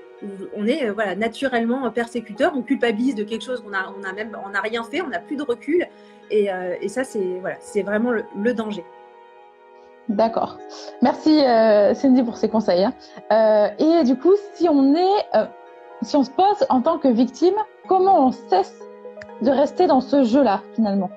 on 0.57 0.67
est 0.67 0.89
euh, 0.89 0.93
voilà 0.93 1.15
naturellement 1.15 1.89
persécuteur, 1.91 2.53
on 2.57 2.63
culpabilise 2.63 3.15
de 3.15 3.25
quelque 3.25 3.45
chose, 3.45 3.65
on 3.67 3.73
a, 3.73 3.93
on 3.99 4.03
a 4.05 4.13
même, 4.13 4.37
on 4.45 4.51
n'a 4.51 4.61
rien 4.61 4.83
fait, 4.85 5.01
on 5.01 5.09
n'a 5.09 5.21
plus 5.21 5.37
de 5.37 5.43
recul. 5.43 5.87
Et, 6.31 6.49
et 6.81 6.89
ça, 6.89 7.05
c'est 7.05 7.39
voilà, 7.41 7.57
c'est 7.61 7.83
vraiment 7.83 8.11
le 8.11 8.55
danger. 8.55 8.83
D'accord. 10.09 10.59
Merci 11.03 11.45
euh, 11.45 11.95
Cindy 11.95 12.23
pour 12.23 12.37
ces 12.37 12.49
conseils. 12.49 12.85
Hein. 12.85 12.93
Euh, 13.33 14.01
et 14.01 14.05
du 14.05 14.17
coup, 14.17 14.35
si 14.55 14.69
on 14.69 14.95
est, 14.95 15.25
euh, 15.35 15.47
si 16.03 16.17
on 16.17 16.25
se 16.25 16.31
pose 16.31 16.67
en 16.69 16.83
tant 16.83 16.99
que 16.99 17.09
victime, 17.09 17.55
comment 17.89 18.27
on 18.27 18.33
cesse 18.33 18.75
de 19.41 19.51
rester 19.51 19.87
dans 19.87 20.01
ce 20.01 20.25
jeu-là 20.25 20.63
finalement? 20.75 21.11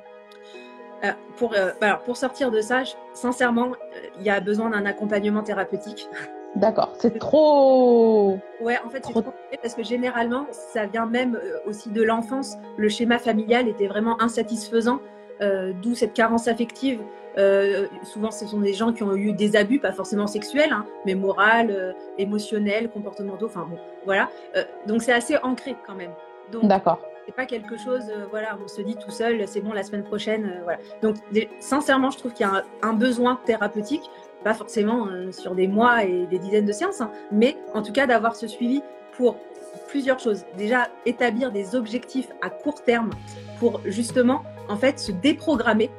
Pour, 1.38 1.53
alors 1.82 2.00
pour 2.00 2.17
sortir 2.17 2.50
de 2.50 2.62
ça, 2.62 2.82
sincèrement, 3.13 3.74
il 4.17 4.25
y 4.25 4.32
a 4.32 4.39
besoin 4.39 4.72
d'un 4.72 4.88
accompagnement 4.88 5.44
thérapeutique. 5.44 6.10
D'accord, 6.56 6.94
c'est 6.98 7.20
trop. 7.20 8.39
Ouais, 8.60 8.79
en 8.84 8.89
fait, 8.89 9.06
c'est 9.06 9.12
trop 9.12 9.24
parce 9.62 9.75
que 9.75 9.84
généralement, 9.84 10.48
ça 10.50 10.88
vient 10.88 11.06
même 11.06 11.39
aussi 11.67 11.91
de 11.91 12.01
l'enfance. 12.01 12.58
Le 12.77 12.89
schéma 12.89 13.20
familial 13.20 13.67
était 13.67 13.86
vraiment 13.86 14.20
insatisfaisant 14.20 14.98
d'où 15.41 15.96
cette 15.96 16.13
carence 16.13 16.48
affective. 16.48 17.00
souvent, 18.03 18.32
ce 18.32 18.46
sont 18.48 18.60
des 18.60 18.74
gens 18.74 18.94
qui 18.94 19.03
ont 19.03 19.15
eu 19.15 19.34
des 19.34 19.56
abus, 19.56 19.79
pas 19.79 19.91
forcément 19.91 20.27
sexuels, 20.27 20.72
hein, 20.72 20.86
mais 21.06 21.15
moral, 21.15 21.96
émotionnels, 22.17 22.89
comportementaux. 22.89 23.46
Enfin 23.48 23.67
bon, 23.70 23.77
voilà. 24.06 24.29
donc 24.88 25.01
c'est 25.01 25.13
assez 25.13 25.38
ancré 25.38 25.75
quand 25.86 25.96
même. 25.96 26.12
D'accord 26.63 27.00
c'est 27.27 27.36
pas 27.36 27.46
quelque 27.46 27.77
chose, 27.77 28.06
voilà, 28.29 28.58
on 28.63 28.70
se 28.70 28.82
dit 28.82 28.96
tout 28.96 29.12
seul, 29.12 29.46
c'est 29.50 29.60
bon, 29.60 29.74
la 29.74 29.84
semaine 29.84 30.06
prochaine, 30.06 30.62
voilà. 30.63 30.79
Donc, 31.01 31.17
sincèrement, 31.60 32.10
je 32.10 32.17
trouve 32.17 32.32
qu'il 32.32 32.46
y 32.46 32.50
a 32.50 32.63
un, 32.82 32.94
besoin 32.94 33.38
thérapeutique, 33.46 34.10
pas 34.46 34.53
forcément 34.53 35.10
sur 35.32 35.53
des 35.53 35.67
mois 35.67 36.06
et 36.06 36.25
des 36.27 36.39
dizaines 36.39 36.65
de 36.65 36.72
séances, 36.72 37.01
hein, 37.01 37.12
mais 37.29 37.58
en 37.74 37.82
tout 37.82 37.91
cas 37.91 38.08
d'avoir 38.08 38.38
ce 38.38 38.48
suivi 38.48 38.82
pour 39.12 39.36
plusieurs 39.89 40.20
choses. 40.20 40.46
Déjà, 40.58 40.88
établir 41.06 41.51
des 41.51 41.75
objectifs 41.75 42.29
à 42.41 42.50
court 42.50 42.82
terme 42.84 43.10
pour 43.60 43.82
justement, 43.86 44.44
en 44.70 44.78
fait, 44.78 45.00
se 45.00 45.12
déprogrammer 45.12 45.90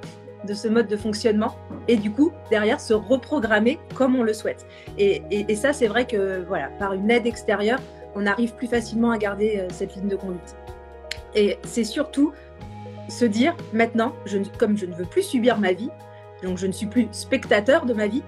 de 0.45 0.55
ce 0.55 0.69
mode 0.69 0.87
de 0.87 0.97
fonctionnement 0.97 1.57
et 1.88 1.97
du 1.97 2.11
coup, 2.11 2.33
derrière, 2.50 2.81
se 2.81 2.95
reprogrammer 2.95 3.79
comme 3.95 4.17
on 4.17 4.23
le 4.23 4.33
souhaite. 4.33 4.67
Et, 4.99 5.55
ça, 5.55 5.73
c'est 5.73 5.88
vrai 5.88 6.07
que, 6.07 6.45
voilà, 6.47 6.69
par 6.79 6.93
une 6.93 7.11
aide 7.11 7.27
extérieure, 7.27 7.81
on 8.15 8.27
arrive 8.27 8.55
plus 8.55 8.69
facilement 8.69 9.11
à 9.11 9.19
garder 9.19 9.59
euh, 9.59 9.69
cette 9.71 9.95
ligne 9.95 10.09
de 10.09 10.17
conduite. 10.17 10.57
Et 11.35 11.59
c'est 11.65 11.85
surtout 11.85 12.33
se 13.09 13.25
dire, 13.25 13.55
maintenant, 13.73 14.12
je, 14.27 14.38
comme 14.59 14.77
je 14.77 14.87
ne 14.87 14.95
veux 14.95 15.05
plus 15.05 15.23
subir 15.23 15.59
ma 15.59 15.73
vie, 15.73 15.91
donc 16.43 16.59
je 16.59 16.67
ne 16.67 16.73
suis 16.73 16.87
plus 16.87 17.09
spectateur 17.12 17.85
de 17.85 17.93
ma 17.93 18.07
vie, 18.07 18.23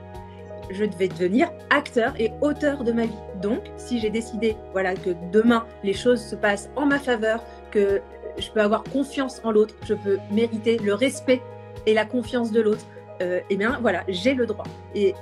je 0.70 0.84
vais 0.84 1.08
devenir 1.08 1.50
acteur 1.70 2.14
et 2.18 2.30
auteur 2.40 2.84
de 2.84 2.92
ma 2.92 3.06
vie. 3.06 3.18
Donc, 3.42 3.60
si 3.76 3.98
j'ai 3.98 4.10
décidé, 4.10 4.56
voilà, 4.72 4.94
que 4.94 5.10
demain 5.32 5.66
les 5.82 5.94
choses 5.94 6.20
se 6.22 6.36
passent 6.36 6.70
en 6.76 6.86
ma 6.86 6.98
faveur, 6.98 7.44
que 7.70 8.00
je 8.38 8.50
peux 8.50 8.60
avoir 8.60 8.82
confiance 8.84 9.40
en 9.44 9.50
l'autre, 9.50 9.74
je 9.84 9.94
peux 9.94 10.18
mériter 10.30 10.78
le 10.78 10.94
respect 10.94 11.42
et 11.86 11.94
la 11.94 12.04
confiance 12.04 12.50
de 12.50 12.60
l'autre, 12.60 12.84
euh, 13.22 13.40
eh 13.50 13.56
bien, 13.56 13.78
voilà, 13.80 14.02
j'ai 14.08 14.34
le 14.34 14.46
droit. 14.46 14.66
Et 14.94 15.14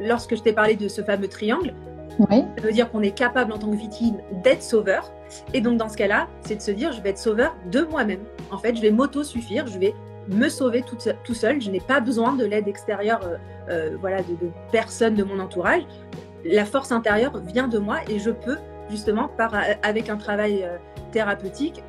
lorsque 0.00 0.36
je 0.36 0.42
t'ai 0.42 0.52
parlé 0.52 0.76
de 0.76 0.88
ce 0.88 1.02
fameux 1.02 1.28
triangle, 1.28 1.74
ça 2.28 2.62
veut 2.62 2.72
dire 2.72 2.90
qu'on 2.90 3.02
est 3.02 3.16
capable 3.16 3.52
en 3.52 3.58
tant 3.58 3.70
que 3.70 3.76
victime 3.76 4.16
d'être 4.42 4.62
sauveur. 4.62 5.12
Et 5.52 5.60
donc, 5.60 5.76
dans 5.76 5.88
ce 5.88 5.96
cas-là, 5.96 6.28
c'est 6.40 6.56
de 6.56 6.62
se 6.62 6.70
dire, 6.70 6.92
je 6.92 7.02
vais 7.02 7.10
être 7.10 7.18
sauveur 7.18 7.54
de 7.70 7.82
moi-même. 7.82 8.20
En 8.50 8.58
fait, 8.58 8.74
je 8.76 8.80
vais 8.80 8.90
m'auto-suffire, 8.90 9.66
je 9.66 9.78
vais 9.78 9.94
me 10.28 10.48
sauver 10.48 10.82
tout, 10.82 10.96
tout 11.24 11.34
seul. 11.34 11.60
Je 11.60 11.70
n'ai 11.70 11.80
pas 11.80 12.00
besoin 12.00 12.34
de 12.34 12.44
l'aide 12.44 12.68
extérieure, 12.68 13.20
euh, 13.24 13.36
euh, 13.68 13.96
voilà, 14.00 14.22
de, 14.22 14.32
de 14.32 14.50
personne 14.72 15.14
de 15.14 15.24
mon 15.24 15.40
entourage. 15.40 15.82
La 16.44 16.64
force 16.64 16.92
intérieure 16.92 17.38
vient 17.38 17.68
de 17.68 17.78
moi 17.78 17.98
et 18.08 18.18
je 18.18 18.30
peux 18.30 18.56
justement, 18.90 19.28
par, 19.28 19.52
avec 19.82 20.08
un 20.08 20.16
travail 20.16 20.64
euh, 20.64 20.76
thérapeutique, 21.12 21.82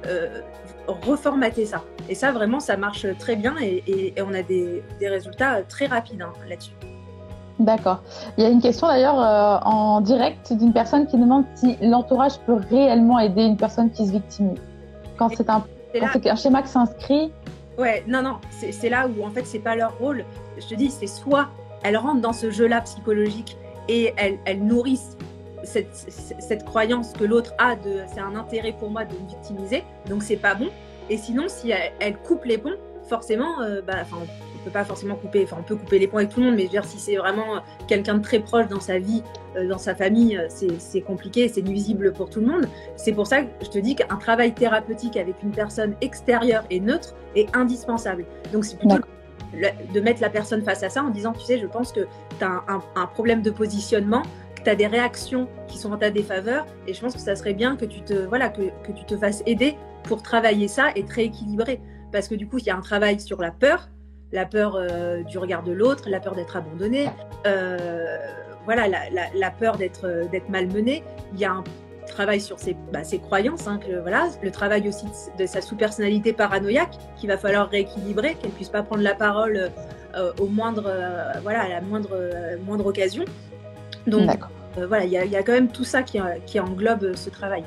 reformater 0.87 1.65
ça. 1.65 1.83
Et 2.07 2.15
ça, 2.15 2.31
vraiment, 2.31 2.59
ça 2.59 2.77
marche 2.77 3.05
très 3.19 3.35
bien 3.35 3.55
et, 3.61 4.13
on 4.25 4.33
a 4.33 4.41
des, 4.41 4.83
résultats 5.01 5.61
très 5.63 5.87
rapides 5.87 6.21
hein, 6.21 6.31
là-dessus. 6.47 6.71
D'accord. 7.59 8.01
Il 8.37 8.43
y 8.43 8.47
a 8.47 8.49
une 8.49 8.61
question 8.61 8.87
d'ailleurs 8.87 9.15
en 9.15 9.99
direct 10.01 10.53
d'une 10.53 10.71
personne 10.71 11.07
qui 11.07 11.17
demande 11.17 11.43
si 11.55 11.75
l'entourage 11.81 12.37
peut 12.45 12.59
réellement 12.69 13.19
aider 13.19 13.43
une 13.43 13.57
personne 13.57 13.91
qui 13.91 14.05
se 14.05 14.11
victimise. 14.11 14.59
Quand 15.17 15.29
c'est 15.35 15.49
un, 15.49 15.65
un, 15.99 16.35
schéma 16.35 16.61
qui 16.61 16.69
s'inscrit, 16.69 17.31
Ouais, 17.77 18.03
non, 18.07 18.23
non, 18.23 18.37
c'est 18.49 18.89
là 18.89 19.07
où 19.07 19.23
en 19.23 19.29
fait 19.29 19.45
c'est 19.45 19.59
pas 19.59 19.75
leur 19.75 19.95
rôle. 19.99 20.25
Je 20.57 20.65
te 20.65 20.73
dis, 20.73 20.89
c'est 20.89 21.05
soit 21.07 21.47
elles 21.83 21.97
rentrent 21.97 22.21
dans 22.21 22.33
ce 22.33 22.49
jeu-là 22.49 22.81
psychologique 22.81 23.55
et 23.87 24.13
elles, 24.17 24.39
elles 24.45 24.63
nourrissent 24.63 25.15
cette, 25.63 25.93
cette, 25.93 26.65
croyance 26.65 27.13
que 27.13 27.23
l'autre 27.23 27.53
a 27.57 27.75
de 27.75 28.01
c'est 28.13 28.19
un 28.19 28.35
intérêt 28.35 28.73
pour 28.73 28.89
moi 28.89 29.05
de 29.05 29.13
me 29.13 29.27
victimiser, 29.27 29.83
donc 30.07 30.23
c'est 30.23 30.37
pas 30.37 30.55
bon. 30.55 30.69
Et 31.09 31.17
sinon, 31.17 31.45
si 31.47 31.71
elles 31.71 32.17
coupent 32.17 32.45
les 32.45 32.57
ponts, 32.57 32.75
forcément, 33.07 33.61
euh, 33.61 33.81
bah, 33.81 34.03
pas 34.73 34.83
forcément 34.83 35.15
couper, 35.15 35.43
enfin 35.45 35.57
on 35.59 35.63
peut 35.63 35.77
couper 35.77 35.97
les 35.97 36.07
ponts 36.07 36.17
avec 36.17 36.29
tout 36.29 36.41
le 36.41 36.47
monde, 36.47 36.55
mais 36.55 36.63
je 36.63 36.67
veux 36.67 36.71
dire, 36.71 36.85
si 36.85 36.99
c'est 36.99 37.15
vraiment 37.15 37.61
quelqu'un 37.87 38.15
de 38.15 38.21
très 38.21 38.39
proche 38.39 38.67
dans 38.67 38.81
sa 38.81 38.99
vie, 38.99 39.23
euh, 39.55 39.67
dans 39.67 39.77
sa 39.77 39.95
famille, 39.95 40.37
euh, 40.37 40.47
c'est 40.49 41.01
compliqué, 41.01 41.47
c'est 41.47 41.61
nuisible 41.61 42.11
pour 42.11 42.29
tout 42.29 42.41
le 42.41 42.47
monde. 42.47 42.67
C'est 42.97 43.13
pour 43.13 43.27
ça 43.27 43.43
que 43.43 43.47
je 43.63 43.69
te 43.69 43.79
dis 43.79 43.95
qu'un 43.95 44.17
travail 44.17 44.53
thérapeutique 44.53 45.15
avec 45.15 45.41
une 45.41 45.51
personne 45.51 45.95
extérieure 46.01 46.65
et 46.69 46.79
neutre 46.79 47.15
est 47.35 47.55
indispensable. 47.55 48.25
Donc 48.51 48.65
c'est 48.65 48.77
plutôt 48.77 48.97
de 49.93 49.99
mettre 50.01 50.21
la 50.21 50.29
personne 50.29 50.61
face 50.61 50.83
à 50.83 50.89
ça 50.89 51.03
en 51.03 51.09
disant, 51.09 51.31
tu 51.31 51.45
sais, 51.45 51.57
je 51.57 51.67
pense 51.67 51.93
que 51.93 52.01
tu 52.37 52.43
as 52.43 52.63
un, 52.67 53.07
problème 53.07 53.41
de 53.41 53.49
positionnement, 53.49 54.23
tu 54.67 54.71
as 54.71 54.75
des 54.75 54.87
réactions 54.87 55.47
qui 55.69 55.77
sont 55.77 55.93
en 55.93 55.97
ta 55.97 56.09
défaveur, 56.09 56.65
et 56.87 56.93
je 56.93 56.99
pense 56.99 57.13
que 57.13 57.21
ça 57.21 57.37
serait 57.37 57.53
bien 57.53 57.77
que 57.77 57.85
tu 57.85 58.01
te, 58.01 58.13
voilà, 58.13 58.49
que, 58.49 58.63
que 58.83 58.91
tu 58.91 59.05
te 59.05 59.15
fasses 59.15 59.41
aider 59.45 59.77
pour 60.03 60.21
travailler 60.21 60.67
ça 60.67 60.89
et 60.93 61.05
te 61.05 61.13
rééquilibrer. 61.13 61.79
Parce 62.11 62.27
que 62.27 62.35
du 62.35 62.49
coup, 62.49 62.57
il 62.57 62.65
y 62.65 62.69
a 62.69 62.75
un 62.75 62.81
travail 62.81 63.17
sur 63.21 63.41
la 63.41 63.51
peur, 63.51 63.87
la 64.33 64.45
peur 64.45 64.75
euh, 64.75 65.23
du 65.23 65.37
regard 65.37 65.63
de 65.63 65.71
l'autre, 65.71 66.09
la 66.09 66.19
peur 66.19 66.35
d'être 66.35 66.57
abandonné, 66.57 67.09
euh, 67.45 68.17
voilà, 68.65 68.87
la, 68.89 69.51
peur 69.51 69.77
d'être 69.77 70.05
euh, 70.05 70.25
d'être 70.25 70.49
malmené. 70.49 71.01
Il 71.33 71.39
y 71.39 71.45
a 71.45 71.53
un 71.53 71.63
travail 72.05 72.41
sur 72.41 72.59
ses, 72.59 72.75
bah, 72.91 73.05
ses 73.05 73.19
croyances, 73.19 73.69
hein, 73.69 73.79
que, 73.79 74.01
voilà, 74.01 74.27
le 74.43 74.51
travail 74.51 74.89
aussi 74.89 75.05
de, 75.39 75.45
sa 75.45 75.61
sous-personnalité 75.61 76.33
paranoïaque 76.33 76.97
qu'il 77.15 77.29
va 77.29 77.37
falloir 77.37 77.69
rééquilibrer, 77.69 78.35
qu'elle 78.35 78.51
puisse 78.51 78.69
pas 78.69 78.83
prendre 78.83 79.01
la 79.01 79.15
parole 79.15 79.71
au 80.39 80.47
moindre, 80.47 80.91
voilà, 81.43 81.61
à 81.61 81.69
la 81.69 81.81
moindre, 81.81 82.17
moindre 82.65 82.87
occasion. 82.87 83.23
Donc 84.07 84.31
voilà, 84.87 85.05
il 85.05 85.11
y, 85.11 85.13
y, 85.15 85.35
a 85.35 85.43
quand 85.43 85.53
même 85.53 85.69
tout 85.69 85.83
ça 85.83 86.03
qui, 86.03 86.19
qui 86.45 86.59
englobe 86.59 87.15
ce 87.15 87.29
travail. 87.29 87.63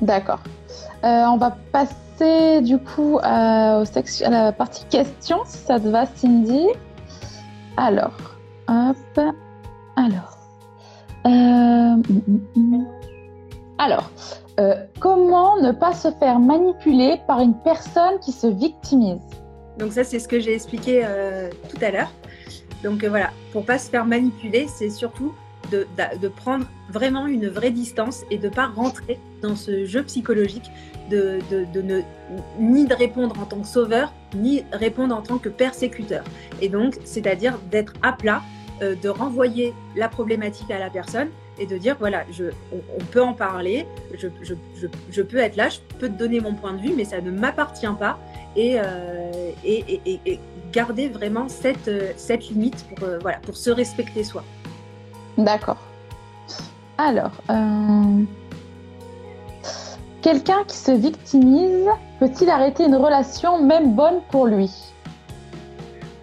D'accord. 0.00 0.40
on 1.02 1.36
va 1.36 1.56
passer 1.72 2.60
du 2.62 2.78
coup 2.78 3.18
à, 3.22 3.80
à, 3.80 4.30
la 4.30 4.52
partie 4.52 4.84
questions, 4.86 5.38
si 5.46 5.58
ça 5.58 5.80
te 5.80 5.88
va, 5.88 6.06
Cindy. 6.06 6.66
Alors, 7.76 8.14
hop, 8.68 9.20
alors. 9.96 10.38
Euh, 11.26 11.30
mm, 11.30 12.02
mm, 12.26 12.40
mm. 12.56 12.86
alors, 13.78 14.10
euh, 14.60 14.74
comment 15.00 15.60
ne 15.60 15.72
pas 15.72 15.94
se 15.94 16.08
faire 16.12 16.38
manipuler 16.38 17.20
par 17.26 17.40
une 17.40 17.54
personne 17.54 18.18
qui 18.20 18.32
se 18.32 18.46
victimise? 18.46 19.22
Donc 19.78 19.92
ça, 19.92 20.04
c'est 20.04 20.18
ce 20.18 20.28
que 20.28 20.38
j'ai 20.38 20.54
expliqué 20.54 21.02
euh, 21.04 21.50
tout 21.70 21.78
à 21.82 21.90
l'heure. 21.90 22.12
Donc 22.82 23.04
voilà, 23.04 23.30
pour 23.52 23.64
pas 23.64 23.78
se 23.78 23.88
faire 23.88 24.04
manipuler, 24.04 24.66
c'est 24.68 24.90
surtout 24.90 25.32
de, 26.20 26.28
prendre 26.28 26.66
vraiment 26.90 27.26
une 27.26 27.48
vraie 27.48 27.70
distance 27.70 28.24
et 28.30 28.38
de 28.38 28.48
pas 28.48 28.66
rentrer 28.66 29.18
dans 29.42 29.56
ce 29.56 29.84
jeu 29.84 30.02
psychologique 30.04 30.70
de, 31.10 31.38
de, 31.50 31.82
ne 31.82 32.00
ni 32.58 32.86
de 32.86 32.94
répondre 32.94 33.38
en 33.40 33.44
tant 33.44 33.60
que 33.60 33.66
sauveur, 33.66 34.12
ni 34.34 34.64
répondre 34.72 35.14
en 35.14 35.22
tant 35.22 35.38
que 35.38 35.48
persécuteur. 35.48 36.24
Et 36.60 36.68
donc, 36.68 36.98
c'est-à-dire 37.04 37.58
d'être 37.70 37.92
à 38.02 38.12
plat, 38.12 38.42
euh, 38.82 38.94
de 38.94 39.08
renvoyer 39.08 39.74
la 39.96 40.08
problématique 40.08 40.70
à 40.70 40.78
la 40.78 40.90
personne 40.90 41.28
et 41.58 41.66
de 41.66 41.78
dire 41.78 41.96
voilà, 41.98 42.24
je, 42.32 42.44
on, 42.72 43.04
peut 43.12 43.22
en 43.22 43.32
parler, 43.32 43.86
je, 44.18 44.26
je, 44.42 44.54
je, 45.10 45.22
peux 45.22 45.36
être 45.36 45.56
là, 45.56 45.68
je 45.68 45.78
peux 45.98 46.08
te 46.08 46.18
donner 46.18 46.40
mon 46.40 46.54
point 46.54 46.72
de 46.72 46.80
vue, 46.80 46.92
mais 46.96 47.04
ça 47.04 47.20
ne 47.20 47.30
m'appartient 47.30 47.86
pas. 47.98 48.18
Et, 48.56 48.76
euh, 48.78 49.50
et, 49.64 50.00
et, 50.06 50.20
et, 50.26 50.40
garder 50.72 51.08
vraiment 51.08 51.48
cette, 51.48 51.86
euh, 51.86 52.10
cette 52.16 52.48
limite 52.48 52.84
pour, 52.88 53.06
voilà, 53.20 53.38
pour 53.38 53.56
se 53.56 53.70
respecter 53.70 54.24
soi. 54.24 54.42
D'accord. 55.36 55.78
Alors, 56.98 57.32
Quelqu'un 60.24 60.64
qui 60.66 60.78
se 60.78 60.90
victimise 60.90 61.86
peut-il 62.18 62.48
arrêter 62.48 62.84
une 62.84 62.96
relation 62.96 63.62
même 63.62 63.94
bonne 63.94 64.22
pour 64.30 64.46
lui? 64.46 64.70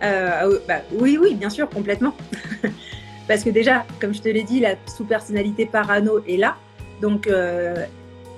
Euh, 0.01 0.57
bah, 0.67 0.79
Oui, 0.99 1.19
oui, 1.21 1.35
bien 1.35 1.51
sûr, 1.51 1.69
complètement. 1.69 2.15
Parce 3.27 3.43
que 3.43 3.51
déjà, 3.51 3.85
comme 3.99 4.11
je 4.11 4.21
te 4.23 4.27
l'ai 4.27 4.41
dit, 4.41 4.59
la 4.59 4.73
sous-personnalité 4.87 5.67
parano 5.67 6.19
est 6.27 6.37
là. 6.37 6.55
Donc, 6.99 7.27
euh, 7.27 7.85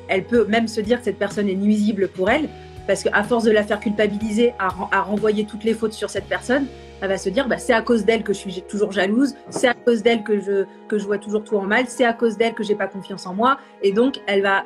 elle 0.09 0.25
peut 0.25 0.45
même 0.49 0.67
se 0.67 0.81
dire 0.81 0.97
que 0.97 1.05
cette 1.05 1.17
personne 1.17 1.47
est 1.47 1.55
nuisible 1.55 2.09
pour 2.09 2.29
elle. 2.29 2.49
Parce 2.85 3.01
qu'à 3.01 3.23
force 3.23 3.45
de 3.45 3.51
la 3.51 3.63
faire 3.63 3.79
culpabiliser, 3.79 4.53
à, 4.59 5.01
renvoyer 5.01 5.45
toutes 5.45 5.63
les 5.63 5.73
fautes 5.73 5.93
sur 5.93 6.09
cette 6.09 6.27
personne, 6.27 6.65
elle 7.03 7.09
va 7.09 7.17
se 7.17 7.27
dire 7.27 7.49
bah, 7.49 7.57
c'est 7.57 7.73
à 7.73 7.81
cause 7.81 8.05
d'elle 8.05 8.23
que 8.23 8.31
je 8.31 8.37
suis 8.39 8.61
toujours 8.61 8.93
jalouse, 8.93 9.35
c'est 9.49 9.67
à 9.67 9.73
cause 9.73 10.03
d'elle 10.03 10.23
que 10.23 10.39
je, 10.39 10.63
que 10.87 10.97
je 10.97 11.05
vois 11.05 11.17
toujours 11.17 11.43
tout 11.43 11.57
en 11.57 11.63
mal, 11.63 11.85
c'est 11.89 12.05
à 12.05 12.13
cause 12.13 12.37
d'elle 12.37 12.53
que 12.53 12.63
j'ai 12.63 12.75
pas 12.75 12.87
confiance 12.87 13.27
en 13.27 13.33
moi. 13.33 13.57
Et 13.81 13.91
donc, 13.91 14.21
elle 14.25 14.41
va 14.41 14.63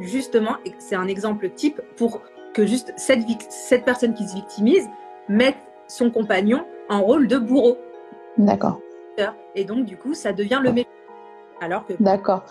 justement, 0.00 0.56
c'est 0.80 0.96
un 0.96 1.06
exemple 1.06 1.48
type 1.50 1.80
pour 1.96 2.20
que 2.52 2.66
juste 2.66 2.92
cette, 2.96 3.20
cette 3.48 3.84
personne 3.84 4.12
qui 4.12 4.26
se 4.26 4.34
victimise 4.34 4.88
mette 5.28 5.56
son 5.86 6.10
compagnon 6.10 6.66
en 6.88 7.00
rôle 7.00 7.28
de 7.28 7.38
bourreau. 7.38 7.78
D'accord. 8.38 8.80
Et 9.54 9.64
donc, 9.64 9.84
du 9.84 9.96
coup, 9.96 10.14
ça 10.14 10.32
devient 10.32 10.60
le 10.64 10.72
méchant. 10.72 10.88
Alors 11.60 11.86
que. 11.86 11.92
D'accord. 12.00 12.42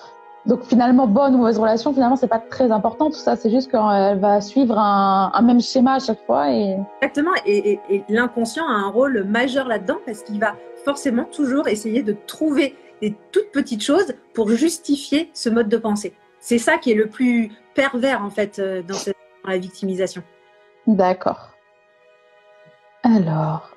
Donc 0.46 0.64
finalement, 0.64 1.06
bonne 1.08 1.36
ou 1.36 1.38
mauvaise 1.38 1.60
relation, 1.60 1.94
finalement, 1.94 2.16
c'est 2.16 2.28
pas 2.28 2.40
très 2.40 2.72
important. 2.72 3.10
Tout 3.10 3.18
ça, 3.18 3.36
c'est 3.36 3.52
juste 3.52 3.70
qu'elle 3.70 4.20
va 4.20 4.42
suivre 4.42 4.78
un, 4.78 5.42
même 5.44 5.62
schéma 5.62 5.96
à 5.96 6.00
chaque 6.00 6.26
fois. 6.26 6.52
Et... 6.52 6.78
Exactement. 7.02 7.32
Et, 7.46 7.80
et 7.90 8.04
l'inconscient 8.10 8.68
a 8.68 8.72
un 8.72 8.90
rôle 8.90 9.24
majeur 9.24 9.68
là-dedans 9.68 9.98
parce 10.06 10.24
qu'il 10.24 10.40
va 10.40 10.56
forcément 10.84 11.26
toujours 11.26 11.68
essayer 11.68 12.02
de 12.02 12.16
trouver 12.26 12.76
des 13.02 13.16
toutes 13.32 13.52
petites 13.52 13.84
choses 13.84 14.14
pour 14.34 14.50
justifier 14.50 15.30
ce 15.34 15.50
mode 15.50 15.70
de 15.70 15.78
pensée. 15.78 16.14
C'est 16.40 16.58
ça 16.58 16.78
qui 16.78 16.92
est 16.92 16.96
le 16.96 17.08
plus 17.08 17.52
pervers 17.76 18.24
en 18.24 18.30
fait 18.30 18.60
euh, 18.60 18.82
dans, 18.84 18.98
la 19.46 19.58
victimisation. 19.58 20.24
D'accord. 20.88 21.52
Alors, 23.04 23.76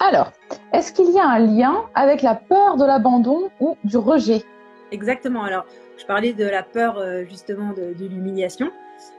Alors, 0.00 0.32
est-ce 0.72 0.92
qu'il 0.92 1.10
y 1.10 1.18
a 1.18 1.26
un 1.26 1.40
lien 1.40 1.84
avec 1.94 2.22
la 2.22 2.34
peur 2.34 2.76
de 2.76 2.84
l'abandon 2.84 3.50
ou 3.60 3.76
du 3.84 3.96
rejet? 3.96 4.44
Exactement. 4.92 5.42
Alors, 5.42 5.66
je 5.98 6.06
parlais 6.06 6.32
de 6.32 6.44
la 6.44 6.62
peur 6.62 6.98
euh, 6.98 7.24
justement 7.28 7.72
de, 7.72 7.94
l'humiliation, 7.98 8.70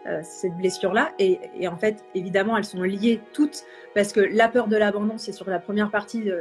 euh, 0.08 0.22
cette 0.24 0.56
blessure-là. 0.56 1.12
Et, 1.20 1.68
en 1.68 1.78
fait, 1.78 2.04
évidemment, 2.16 2.58
elles 2.58 2.66
sont 2.66 2.84
liées 2.84 3.22
toutes 3.34 3.64
parce 3.94 4.14
que 4.14 4.22
la 4.22 4.48
peur 4.48 4.68
de 4.68 4.78
l'abandon, 4.78 5.18
c'est 5.18 5.34
sur 5.34 5.50
la 5.50 5.60
première 5.60 5.92
partie 5.92 6.32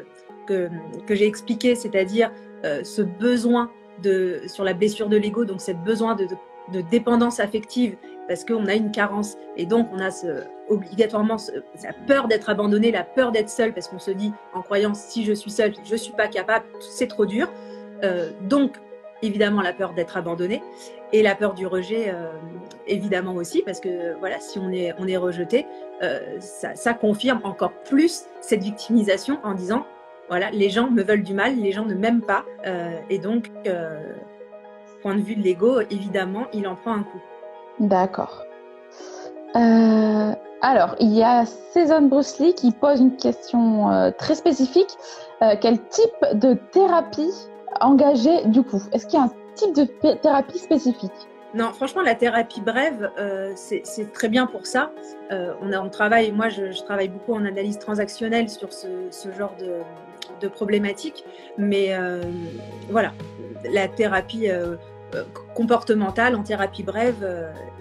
que, 0.49 0.71
j'ai 1.09 1.27
expliqué, 1.27 1.75
c'est-à-dire 1.75 2.31
euh, 2.65 2.83
ce 2.85 3.03
besoin 3.03 3.71
de, 4.03 4.43
sur 4.47 4.65
la 4.65 4.75
blessure 4.75 5.09
de 5.09 5.17
l'ego, 5.17 5.45
donc 5.45 5.61
ce 5.61 5.73
besoin 5.73 6.15
de, 6.15 6.27
dépendance 6.91 7.41
affective 7.41 7.97
parce 8.29 8.45
qu'on 8.45 8.67
a 8.67 8.75
une 8.75 8.93
carence. 8.93 9.37
Et 9.57 9.67
donc 9.67 9.89
on 9.93 9.99
a 9.99 10.11
ce, 10.11 10.45
obligatoirement 10.69 11.39
la 11.83 11.93
peur 12.07 12.29
d'être 12.29 12.49
abandonné, 12.49 12.93
la 12.93 13.05
peur 13.05 13.33
d'être 13.33 13.49
seul 13.49 13.73
parce 13.73 13.89
qu'on 13.89 13.99
se 13.99 14.11
dit 14.11 14.33
en 14.55 14.63
croyant 14.63 14.95
si 14.95 15.25
je 15.25 15.33
suis 15.33 15.51
seul, 15.51 15.73
je 15.85 15.97
suis 15.97 16.13
pas 16.13 16.29
capable, 16.29 16.67
c'est 16.81 17.09
trop 17.09 17.27
dur. 17.27 17.51
donc 18.43 18.79
évidemment 19.23 19.63
la 19.63 19.73
peur 19.73 19.95
d'être 19.95 20.17
abandonné 20.17 20.63
et 21.13 21.23
la 21.23 21.35
peur 21.35 21.55
du 21.55 21.67
rejet 21.67 22.11
euh, 22.11 22.31
évidemment 22.87 23.35
aussi 23.35 23.63
parce 23.63 23.81
que 23.81 24.15
voilà 24.19 24.39
si 24.41 24.59
on 24.59 24.71
est 24.71 25.17
rejeté 25.17 25.67
euh, 26.03 26.39
ça, 26.41 26.95
confirme 26.95 27.41
encore 27.45 27.73
plus 27.85 28.25
cette 28.41 28.63
victimisation 28.63 29.39
en 29.43 29.55
disant 29.55 29.87
voilà 30.29 30.51
les 30.51 30.69
gens 30.69 30.91
me 30.91 31.03
veulent 31.03 31.23
du 31.23 31.35
mal 31.35 31.57
les 31.57 31.73
gens 31.73 31.85
ne 31.85 31.95
m'aiment 31.95 32.23
pas. 32.23 32.45
Euh, 32.67 32.99
et 33.11 33.19
donc 33.19 33.51
point 35.03 35.15
de 35.15 35.23
vue 35.23 35.37
de 35.37 35.43
l'ego 35.43 35.81
évidemment 35.91 36.47
il 36.53 36.67
en 36.69 36.75
prend 36.75 36.95
un 36.95 37.03
coup 37.03 37.21
d'accord. 37.81 38.45
Alors 40.61 40.97
il 41.01 41.13
y 41.13 41.23
a 41.23 41.45
Cézanne 41.47 42.09
Bruce 42.09 42.39
Lee 42.39 42.55
qui 42.55 42.73
pose 42.73 43.01
une 43.01 43.17
question 43.17 44.13
très 44.19 44.35
spécifique. 44.35 44.91
Quel 45.61 45.81
type 45.89 46.35
de 46.35 46.55
thérapie 46.73 47.33
engagé 47.81 48.45
du 48.47 48.63
coup? 48.63 48.83
Est-ce 48.93 49.07
qu'il 49.07 49.19
y 49.19 49.23
a 49.23 49.27
un 49.27 49.33
type 49.55 49.75
de 49.75 49.85
thérapie 50.15 50.59
spécifique? 50.59 51.29
Non, 51.55 51.73
franchement, 51.73 52.03
la 52.03 52.15
thérapie 52.15 52.61
brève, 52.61 53.11
euh, 53.19 53.53
c'est 53.57 54.13
très 54.13 54.29
bien 54.29 54.47
pour 54.47 54.67
ça. 54.67 54.93
Euh, 55.33 55.55
on, 55.63 55.89
travaille, 55.89 56.31
moi, 56.31 56.51
je, 56.51 56.83
travaille 56.85 57.09
beaucoup 57.09 57.33
en 57.33 57.45
analyse 57.45 57.79
transactionnelle 57.79 58.51
sur 58.51 58.71
ce, 58.73 58.87
genre 59.37 59.55
de, 59.59 59.81
de 60.43 60.49
problématiques, 60.49 61.25
mais 61.57 61.95
euh, 61.95 62.23
voilà, 62.91 63.13
la 63.73 63.89
thérapie 63.89 64.49
comportementale 65.55 66.35
en 66.35 66.43
thérapie 66.43 66.83
brève 66.83 67.27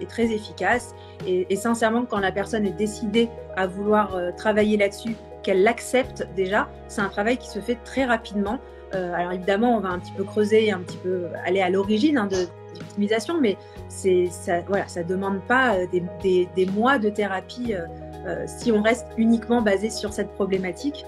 est 0.00 0.08
très 0.08 0.32
efficace. 0.32 0.94
Et, 1.26 1.46
et, 1.50 1.56
sincèrement, 1.56 2.04
quand 2.04 2.18
la 2.18 2.32
personne 2.32 2.66
est 2.66 2.76
décidée 2.76 3.28
à 3.56 3.66
vouloir 3.66 4.16
travailler 4.36 4.76
là-dessus, 4.76 5.16
qu'elle 5.42 5.62
l'accepte 5.62 6.28
déjà, 6.36 6.68
c'est 6.88 7.00
un 7.00 7.08
travail 7.08 7.36
qui 7.36 7.48
se 7.48 7.60
fait 7.60 7.78
très 7.84 8.04
rapidement. 8.04 8.58
Euh, 8.94 9.12
alors 9.14 9.32
évidemment, 9.32 9.76
on 9.76 9.80
va 9.80 9.88
un 9.88 9.98
petit 9.98 10.12
peu 10.12 10.24
creuser, 10.24 10.72
un 10.72 10.80
petit 10.80 10.96
peu 10.98 11.28
aller 11.44 11.60
à 11.60 11.70
l'origine 11.70 12.18
hein, 12.18 12.26
de 12.26 12.46
l'optimisation, 12.78 13.40
mais 13.40 13.56
c'est 13.88 14.26
ça, 14.30 14.60
voilà, 14.66 14.88
ça 14.88 15.02
demande 15.02 15.40
pas 15.46 15.76
euh, 15.76 15.86
des, 16.22 16.66
mois 16.66 16.98
de 16.98 17.10
thérapie 17.10 17.74
euh, 17.74 18.44
si 18.46 18.72
on 18.72 18.82
reste 18.82 19.06
uniquement 19.16 19.62
basé 19.62 19.90
sur 19.90 20.12
cette 20.12 20.32
problématique, 20.32 21.06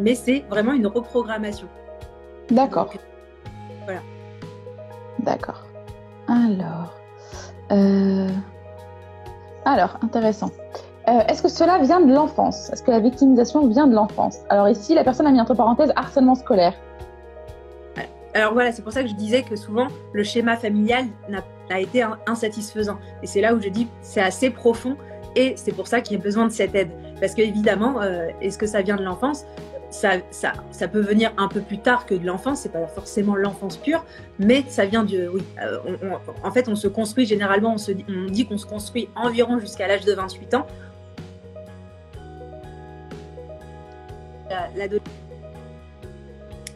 mais 0.00 0.16
c'est 0.16 0.44
vraiment 0.48 0.72
une 0.72 0.86
reprogrammation. 0.86 1.68
D'accord. 2.50 2.92
Voilà. 3.84 4.00
D'accord. 5.24 5.62
Alors, 6.28 6.94
alors 9.64 9.98
intéressant. 10.02 10.50
Est-ce 11.06 11.42
que 11.42 11.48
cela 11.48 11.78
vient 11.78 12.00
de 12.00 12.12
l'enfance? 12.12 12.70
Est-ce 12.70 12.82
que 12.82 12.90
la 12.90 13.00
victimisation 13.00 13.66
vient 13.66 13.86
de 13.86 13.94
l'enfance? 13.94 14.38
Alors 14.48 14.68
ici, 14.68 14.94
la 14.94 15.04
personne 15.04 15.26
a 15.26 15.30
mis 15.30 15.40
entre 15.40 15.54
parenthèses 15.54 15.92
harcèlement 15.96 16.34
scolaire? 16.34 16.74
Alors 18.34 18.52
voilà, 18.52 18.72
c'est 18.72 18.82
pour 18.82 18.92
ça 18.92 19.02
que 19.02 19.08
je 19.08 19.14
disais 19.14 19.42
que 19.42 19.54
souvent 19.54 19.86
le 20.12 20.24
schéma 20.24 20.56
familial 20.56 21.06
a, 21.70 21.80
été 21.80 22.04
insatisfaisant. 22.26 22.98
Et 23.22 23.28
c'est 23.28 23.40
là 23.40 23.54
où 23.54 23.60
je 23.60 23.68
dis 23.68 23.86
c'est 24.02 24.20
assez 24.20 24.50
profond 24.50 24.96
et 25.36 25.54
c'est 25.56 25.72
pour 25.72 25.86
ça 25.86 26.00
qu'il 26.00 26.16
y 26.16 26.20
a 26.20 26.22
besoin 26.22 26.46
de 26.46 26.52
cette 26.52 26.74
aide. 26.74 26.90
Parce 27.20 27.34
qu'évidemment, 27.34 28.02
euh, 28.02 28.28
est-ce 28.40 28.58
que 28.58 28.66
ça 28.66 28.82
vient 28.82 28.96
de 28.96 29.04
l'enfance? 29.04 29.44
Ça, 29.94 30.88
peut 30.88 31.00
venir 31.00 31.32
un 31.36 31.48
peu 31.48 31.60
plus 31.60 31.78
tard 31.78 32.06
que 32.06 32.14
de 32.14 32.26
l'enfance, 32.26 32.60
c'est 32.60 32.72
pas 32.72 32.86
forcément 32.86 33.36
l'enfance 33.36 33.76
pure, 33.76 34.04
mais 34.38 34.64
ça 34.68 34.84
vient. 34.86 35.06
Oui, 35.06 35.42
euh, 35.62 35.78
en 36.42 36.50
fait, 36.50 36.68
on 36.68 36.74
se 36.74 36.88
construit 36.88 37.26
généralement, 37.26 37.76
on, 38.08 38.30
dit 38.30 38.46
qu'on 38.46 38.58
se 38.58 38.66
construit 38.66 39.08
environ 39.14 39.58
jusqu'à 39.60 39.86
l'âge 39.86 40.04
de 40.04 40.12
28 40.12 40.54
ans. 40.54 40.66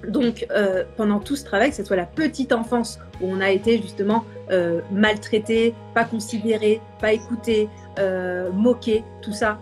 Donc, 0.06 0.46
euh, 0.50 0.84
pendant 0.96 1.18
tout 1.18 1.34
ce 1.34 1.44
travail, 1.44 1.70
que 1.70 1.76
ce 1.76 1.84
soit 1.84 1.96
la 1.96 2.06
petite 2.06 2.52
enfance 2.52 3.00
où 3.20 3.26
on 3.28 3.40
a 3.40 3.50
été 3.50 3.82
justement 3.82 4.24
euh, 4.50 4.80
maltraité, 4.92 5.74
pas 5.92 6.04
considéré, 6.04 6.80
pas 7.00 7.12
écouté, 7.12 7.68
moqué, 8.52 9.02
tout 9.22 9.32
ça, 9.32 9.58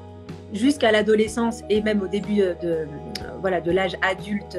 jusqu'à 0.52 0.92
l'adolescence 0.92 1.62
et 1.70 1.80
même 1.80 2.02
au 2.02 2.06
début 2.06 2.42
de, 2.62 2.86
voilà, 3.40 3.60
de 3.60 3.70
l'âge 3.70 3.96
adulte, 4.02 4.58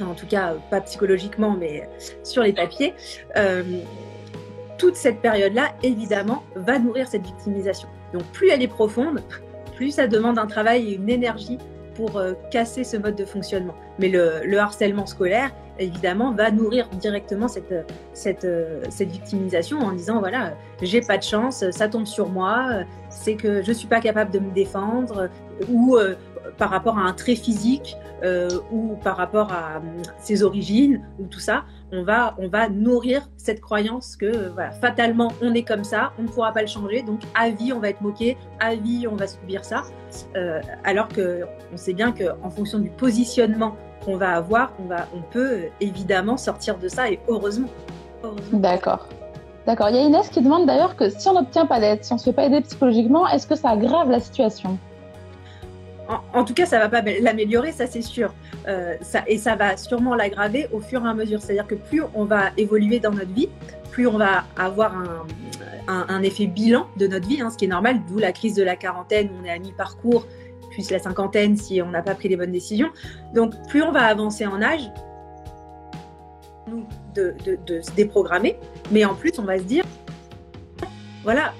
en 0.00 0.14
tout 0.14 0.26
cas 0.26 0.54
pas 0.70 0.80
psychologiquement, 0.80 1.56
mais 1.58 1.88
sur 2.22 2.42
les 2.42 2.52
papiers, 2.52 2.94
toute 4.82 4.96
cette 4.96 5.20
période-là, 5.20 5.74
évidemment, 5.84 6.42
va 6.56 6.80
nourrir 6.80 7.06
cette 7.06 7.24
victimisation. 7.24 7.88
Donc, 8.12 8.24
plus 8.32 8.48
elle 8.48 8.62
est 8.62 8.68
profonde, 8.68 9.22
plus 9.76 9.92
ça 9.92 10.08
demande 10.08 10.40
un 10.40 10.46
travail 10.46 10.88
et 10.88 10.94
une 10.96 11.08
énergie 11.08 11.58
pour 11.94 12.16
euh, 12.16 12.32
casser 12.50 12.82
ce 12.82 12.96
mode 12.96 13.14
de 13.14 13.24
fonctionnement. 13.24 13.74
Mais 14.00 14.08
le, 14.08 14.58
harcèlement 14.58 15.06
scolaire, 15.06 15.50
évidemment, 15.78 16.32
va 16.32 16.50
nourrir 16.50 16.88
directement 16.88 17.46
cette, 17.46 17.72
cette, 18.12 18.44
euh, 18.44 18.82
cette 18.90 19.10
victimisation 19.10 19.78
en 19.78 19.92
disant, 19.92 20.18
voilà, 20.18 20.54
j'ai 20.82 21.00
pas 21.00 21.16
de 21.16 21.22
chance, 21.22 21.64
ça 21.70 21.88
tombe 21.88 22.06
sur 22.06 22.28
moi, 22.28 22.82
c'est 23.08 23.36
que 23.36 23.62
je 23.62 23.70
suis 23.70 23.86
pas 23.86 24.00
capable 24.00 24.32
de 24.32 24.40
me 24.40 24.50
défendre, 24.50 25.28
ou 25.68 25.96
euh, 25.96 26.16
par 26.58 26.70
rapport 26.70 26.98
à 26.98 27.02
un 27.02 27.12
trait 27.12 27.36
physique, 27.36 27.96
ou 28.70 28.94
par 29.02 29.16
rapport 29.16 29.52
à 29.52 29.82
ses 30.20 30.44
origines, 30.44 31.02
ou 31.18 31.26
tout 31.26 31.40
ça, 31.40 31.64
on 31.92 32.04
va, 32.04 32.68
nourrir 32.70 33.28
cette 33.36 33.60
croyance 33.60 34.16
que 34.16 34.48
voilà, 34.50 34.70
fatalement 34.70 35.32
on 35.42 35.54
est 35.54 35.62
comme 35.62 35.84
ça, 35.84 36.12
on 36.18 36.22
ne 36.22 36.28
pourra 36.28 36.52
pas 36.52 36.62
le 36.62 36.66
changer, 36.66 37.02
donc 37.02 37.20
à 37.34 37.50
vie 37.50 37.72
on 37.72 37.80
va 37.80 37.90
être 37.90 38.00
moqué, 38.00 38.36
à 38.60 38.74
vie 38.74 39.06
on 39.10 39.16
va 39.16 39.26
subir 39.26 39.64
ça, 39.64 39.82
euh, 40.36 40.60
alors 40.84 41.08
que 41.08 41.42
on 41.72 41.76
sait 41.76 41.92
bien 41.92 42.12
qu'en 42.12 42.50
fonction 42.50 42.78
du 42.78 42.90
positionnement 42.90 43.76
qu'on 44.04 44.16
va 44.16 44.30
avoir, 44.30 44.72
on 44.80 45.22
peut 45.30 45.64
évidemment 45.80 46.36
sortir 46.36 46.78
de 46.78 46.88
ça 46.88 47.10
et 47.10 47.20
heureusement. 47.28 47.68
D'accord. 48.52 49.06
D'accord. 49.66 49.90
Il 49.90 49.96
y 49.96 49.98
a 49.98 50.02
Inès 50.02 50.28
qui 50.28 50.42
demande 50.42 50.66
d'ailleurs 50.66 50.96
que 50.96 51.08
si 51.08 51.28
on 51.28 51.34
n'obtient 51.34 51.66
pas 51.66 51.78
d'aide, 51.78 52.02
si 52.02 52.12
on 52.12 52.16
ne 52.16 52.20
se 52.20 52.24
fait 52.24 52.32
pas 52.32 52.46
aider 52.46 52.60
psychologiquement, 52.62 53.28
est-ce 53.28 53.46
que 53.46 53.54
ça 53.54 53.70
aggrave 53.70 54.10
la 54.10 54.18
situation? 54.18 54.78
En, 56.08 56.44
tout 56.44 56.54
cas, 56.54 56.66
ça 56.66 56.78
va 56.78 56.88
pas 56.88 57.02
l'améliorer, 57.20 57.72
ça 57.72 57.86
c'est 57.86 58.02
sûr. 58.02 58.34
Euh, 58.68 58.96
et 59.26 59.38
ça 59.38 59.56
va 59.56 59.76
sûrement 59.76 60.14
l'aggraver 60.14 60.68
au 60.72 60.80
fur 60.80 61.04
et 61.04 61.08
à 61.08 61.14
mesure. 61.14 61.40
C'est-à-dire 61.40 61.66
que 61.66 61.74
plus 61.74 62.02
on 62.14 62.24
va 62.24 62.50
évoluer 62.56 63.00
dans 63.00 63.12
notre 63.12 63.32
vie, 63.32 63.48
plus 63.90 64.06
on 64.06 64.18
va 64.18 64.44
avoir 64.56 64.94
un, 65.88 66.22
effet 66.22 66.46
bilan 66.46 66.86
de 66.96 67.06
notre 67.06 67.28
vie, 67.28 67.40
hein, 67.40 67.50
ce 67.50 67.56
qui 67.56 67.66
est 67.66 67.68
normal, 67.68 68.00
d'où 68.08 68.18
la 68.18 68.32
crise 68.32 68.54
de 68.54 68.62
la 68.62 68.76
quarantaine, 68.76 69.28
où 69.28 69.42
on 69.42 69.44
est 69.44 69.50
à 69.50 69.58
mi-parcours, 69.58 70.26
puis 70.70 70.84
la 70.90 70.98
cinquantaine 70.98 71.56
si 71.56 71.82
on 71.82 71.90
n'a 71.90 72.02
pas 72.02 72.14
pris 72.14 72.28
les 72.28 72.36
bonnes 72.36 72.52
décisions. 72.52 72.90
Donc 73.34 73.54
plus 73.68 73.82
on 73.82 73.92
va 73.92 74.04
avancer 74.04 74.46
en 74.46 74.62
âge, 74.62 74.90
de, 77.14 77.34
de 77.66 77.80
se 77.80 77.90
déprogrammer, 77.92 78.56
mais 78.90 79.04
en 79.04 79.14
plus 79.14 79.32
on 79.38 79.42
va 79.42 79.58
se 79.58 79.64
dire, 79.64 79.84
voilà, 81.24 81.52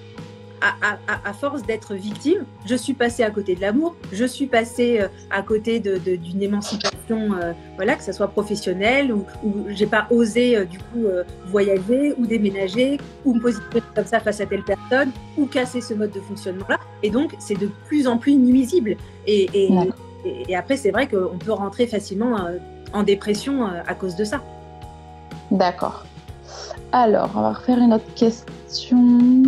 à, 0.63 1.33
force 1.33 1.63
d'être 1.63 1.95
victime, 1.95 2.45
je 2.67 2.75
suis 2.75 2.95
passée 2.95 3.23
à 3.23 3.31
côté 3.31 3.55
de 3.55 3.61
l'amour, 3.61 3.97
je 4.13 4.25
suis 4.25 4.47
passée 4.47 5.01
euh, 5.01 5.09
à 5.31 5.43
côté 5.43 5.81
d'une 5.81 6.43
émancipation, 6.43 7.35
euh, 7.35 7.53
voilà, 7.77 7.97
que 7.97 8.05
ce 8.05 8.13
soit 8.13 8.29
professionnelle 8.29 9.13
ou, 9.13 9.25
ou 9.43 9.67
j'ai 9.69 9.87
pas 9.87 10.07
osé 10.11 10.57
euh, 10.57 10.65
du 10.65 10.79
coup 10.79 11.07
voyager 11.47 12.15
ou 12.19 12.27
déménager 12.27 12.99
ou 13.25 13.35
me 13.35 13.41
positionner 13.41 13.83
comme 13.95 14.07
ça 14.07 14.21
face 14.21 14.41
à 14.41 14.47
telle 14.47 14.63
personne 14.63 15.11
ou 15.37 15.47
casser 15.47 15.81
ce 15.81 15.95
mode 15.95 16.13
de 16.13 16.21
fonctionnement-là. 16.21 16.79
Et 17.03 17.11
donc, 17.11 17.35
c'est 17.39 17.59
de 17.59 17.69
plus 17.87 18.07
en 18.07 18.19
plus 18.19 18.37
nuisible. 18.37 18.97
Et, 19.27 19.69
et, 20.25 20.57
après, 20.57 20.77
c'est 20.77 20.91
vrai 20.91 21.09
qu'on 21.09 21.39
peut 21.39 21.53
rentrer 21.53 21.87
facilement 21.87 22.37
en 22.93 23.03
dépression 23.03 23.65
à 23.65 23.95
cause 23.95 24.15
de 24.17 24.25
ça. 24.25 24.41
D'accord. 25.51 26.05
Alors, 26.93 27.31
on 27.35 27.41
va 27.41 27.53
refaire 27.53 27.79
une 27.79 27.95
autre 27.95 28.15
question. 28.15 29.43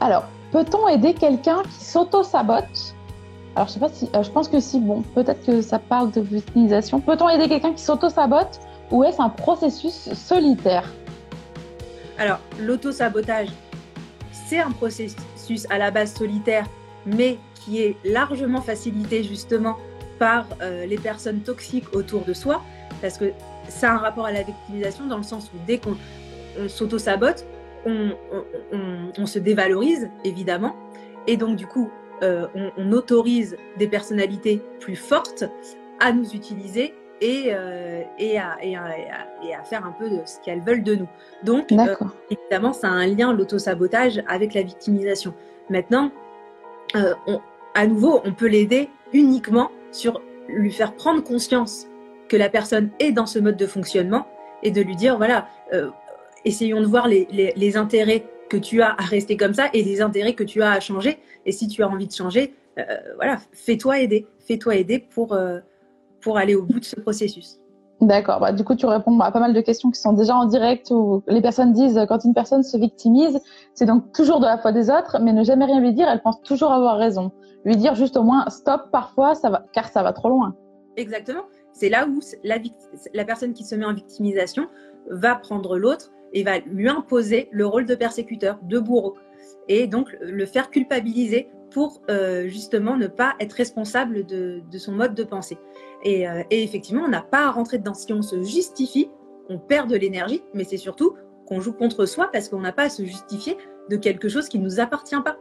Alors, 0.00 0.24
peut-on 0.50 0.88
aider 0.88 1.12
quelqu'un 1.12 1.62
qui 1.62 1.84
s'auto-sabote? 1.84 2.94
Alors, 3.54 3.68
je 3.68 3.74
sais 3.74 3.80
pas 3.80 3.90
si, 3.90 4.08
euh, 4.14 4.22
je 4.22 4.30
pense 4.30 4.48
que 4.48 4.58
si, 4.58 4.80
bon, 4.80 5.02
peut-être 5.14 5.44
que 5.44 5.60
ça 5.60 5.78
parle 5.78 6.10
de 6.10 6.22
victimisation. 6.22 7.00
Peut-on 7.00 7.28
aider 7.28 7.48
quelqu'un 7.48 7.74
qui 7.74 7.82
s'auto-sabote 7.82 8.60
ou 8.90 9.04
est-ce 9.04 9.20
un 9.20 9.28
processus 9.28 10.12
solitaire? 10.14 10.84
Alors, 12.18 12.38
l'auto-sabotage, 12.58 13.48
c'est 14.32 14.58
un 14.58 14.70
processus 14.70 15.66
à 15.68 15.76
la 15.76 15.90
base 15.90 16.14
solitaire, 16.14 16.64
mais 17.04 17.38
qui 17.54 17.82
est 17.82 17.96
largement 18.04 18.62
facilité 18.62 19.22
justement 19.22 19.76
par 20.18 20.46
euh, 20.62 20.86
les 20.86 20.98
personnes 20.98 21.40
toxiques 21.40 21.94
autour 21.94 22.24
de 22.24 22.32
soi, 22.32 22.62
parce 23.02 23.18
que 23.18 23.32
ça 23.68 23.90
a 23.90 23.94
un 23.94 23.98
rapport 23.98 24.26
à 24.26 24.32
la 24.32 24.42
victimisation 24.42 25.06
dans 25.06 25.18
le 25.18 25.22
sens 25.22 25.50
où 25.54 25.58
dès 25.66 25.78
qu'on 25.78 25.96
s'auto-sabote, 26.68 27.44
on, 27.86 29.26
se 29.26 29.38
dévalorise, 29.38 30.10
évidemment, 30.24 30.76
et 31.26 31.36
donc 31.36 31.56
du 31.56 31.66
coup, 31.66 31.90
euh, 32.22 32.46
on, 32.76 32.92
autorise 32.92 33.56
des 33.78 33.88
personnalités 33.88 34.60
plus 34.78 34.96
fortes 34.96 35.44
à 36.00 36.12
nous 36.12 36.34
utiliser 36.34 36.94
et, 37.20 37.48
euh, 37.48 38.02
et, 38.18 38.38
à, 38.38 38.58
et, 38.62 38.76
à, 38.76 39.62
faire 39.64 39.86
un 39.86 39.92
peu 39.92 40.10
de 40.10 40.20
ce 40.24 40.38
qu'elles 40.40 40.60
veulent 40.60 40.82
de 40.82 40.96
nous. 40.96 41.08
Donc, 41.44 41.72
euh, 41.72 41.94
évidemment, 42.30 42.72
ça 42.72 42.88
a 42.88 42.92
un 42.92 43.06
lien, 43.06 43.32
l'auto-sabotage, 43.32 44.22
avec 44.26 44.54
la 44.54 44.62
victimisation. 44.62 45.34
Maintenant, 45.68 46.10
à 47.74 47.86
nouveau, 47.86 48.20
on 48.24 48.32
peut 48.32 48.48
l'aider 48.48 48.88
uniquement 49.12 49.70
sur 49.92 50.20
lui 50.48 50.72
faire 50.72 50.94
prendre 50.94 51.22
conscience 51.22 51.86
que 52.28 52.36
la 52.36 52.48
personne 52.48 52.90
est 52.98 53.12
dans 53.12 53.26
ce 53.26 53.38
mode 53.38 53.56
de 53.56 53.66
fonctionnement 53.66 54.26
et 54.62 54.70
de 54.70 54.82
lui 54.82 54.96
dire, 54.96 55.16
voilà, 55.16 55.48
essayons 56.44 56.80
de 56.80 56.86
voir 56.86 57.08
les, 57.08 57.52
les 57.54 57.76
intérêts 57.76 58.24
que 58.50 58.56
tu 58.56 58.82
as 58.82 58.90
à 58.90 59.02
rester 59.02 59.36
comme 59.36 59.54
ça 59.54 59.68
et 59.72 59.82
les 59.82 60.02
intérêts 60.02 60.34
que 60.34 60.44
tu 60.44 60.60
as 60.62 60.72
à 60.72 60.80
changer. 60.80 61.18
Et 61.46 61.52
si 61.52 61.68
tu 61.68 61.82
as 61.82 61.88
envie 61.88 62.06
de 62.06 62.12
changer, 62.12 62.54
euh, 62.78 62.82
voilà, 63.16 63.38
fais-toi 63.52 64.00
aider. 64.00 64.26
Fais-toi 64.40 64.76
aider 64.76 64.98
pour, 64.98 65.32
euh, 65.32 65.60
pour 66.20 66.36
aller 66.36 66.54
au 66.54 66.62
bout 66.62 66.80
de 66.80 66.84
ce 66.84 67.00
processus. 67.00 67.58
D'accord. 68.00 68.40
Bah, 68.40 68.52
du 68.52 68.64
coup, 68.64 68.74
tu 68.74 68.86
réponds 68.86 69.18
à 69.20 69.30
pas 69.30 69.40
mal 69.40 69.52
de 69.52 69.60
questions 69.60 69.90
qui 69.90 70.00
sont 70.00 70.14
déjà 70.14 70.34
en 70.34 70.46
direct 70.46 70.90
où 70.90 71.22
les 71.28 71.42
personnes 71.42 71.72
disent 71.72 72.00
quand 72.08 72.24
une 72.24 72.34
personne 72.34 72.62
se 72.62 72.76
victimise, 72.76 73.38
c'est 73.74 73.84
donc 73.84 74.12
toujours 74.12 74.40
de 74.40 74.46
la 74.46 74.56
foi 74.56 74.72
des 74.72 74.90
autres, 74.90 75.18
mais 75.20 75.32
ne 75.32 75.44
jamais 75.44 75.66
rien 75.66 75.80
lui 75.80 75.92
dire, 75.92 76.08
elle 76.08 76.22
pense 76.22 76.40
toujours 76.42 76.72
avoir 76.72 76.96
raison. 76.96 77.30
Lui 77.64 77.76
dire 77.76 77.94
juste 77.94 78.16
au 78.16 78.22
moins 78.22 78.48
stop 78.48 78.84
parfois, 78.90 79.34
ça 79.34 79.50
va, 79.50 79.66
car 79.72 79.88
ça 79.88 80.02
va 80.02 80.14
trop 80.14 80.30
loin. 80.30 80.56
Exactement. 80.96 81.42
C'est 81.72 81.90
là 81.90 82.06
où 82.06 82.20
la, 82.42 82.56
la 83.12 83.24
personne 83.24 83.52
qui 83.52 83.64
se 83.64 83.74
met 83.74 83.84
en 83.84 83.92
victimisation 83.92 84.66
va 85.10 85.34
prendre 85.34 85.76
l'autre 85.76 86.10
et 86.32 86.42
va 86.42 86.58
lui 86.58 86.88
imposer 86.88 87.48
le 87.50 87.66
rôle 87.66 87.86
de 87.86 87.94
persécuteur, 87.94 88.58
de 88.62 88.78
bourreau, 88.78 89.16
et 89.68 89.86
donc 89.86 90.16
le 90.20 90.46
faire 90.46 90.70
culpabiliser 90.70 91.48
pour 91.70 92.02
euh, 92.10 92.48
justement 92.48 92.96
ne 92.96 93.06
pas 93.06 93.34
être 93.40 93.52
responsable 93.52 94.26
de, 94.26 94.62
son 94.78 94.92
mode 94.92 95.14
de 95.14 95.24
pensée. 95.24 95.58
Euh, 96.06 96.42
et, 96.50 96.62
effectivement, 96.62 97.02
on 97.04 97.08
n'a 97.08 97.22
pas 97.22 97.46
à 97.46 97.50
rentrer 97.50 97.78
dedans. 97.78 97.94
Si 97.94 98.12
on 98.12 98.22
se 98.22 98.42
justifie, 98.42 99.10
on 99.48 99.58
perd 99.58 99.88
de 99.88 99.96
l'énergie, 99.96 100.42
mais 100.54 100.64
c'est 100.64 100.76
surtout 100.76 101.14
qu'on 101.46 101.60
joue 101.60 101.72
contre 101.72 102.06
soi 102.06 102.28
parce 102.32 102.48
qu'on 102.48 102.60
n'a 102.60 102.72
pas 102.72 102.84
à 102.84 102.88
se 102.88 103.04
justifier 103.04 103.56
de 103.88 103.96
quelque 103.96 104.28
chose 104.28 104.48
qui 104.48 104.58
ne 104.58 104.64
nous 104.64 104.80
appartient 104.80 105.20
pas. 105.24 105.36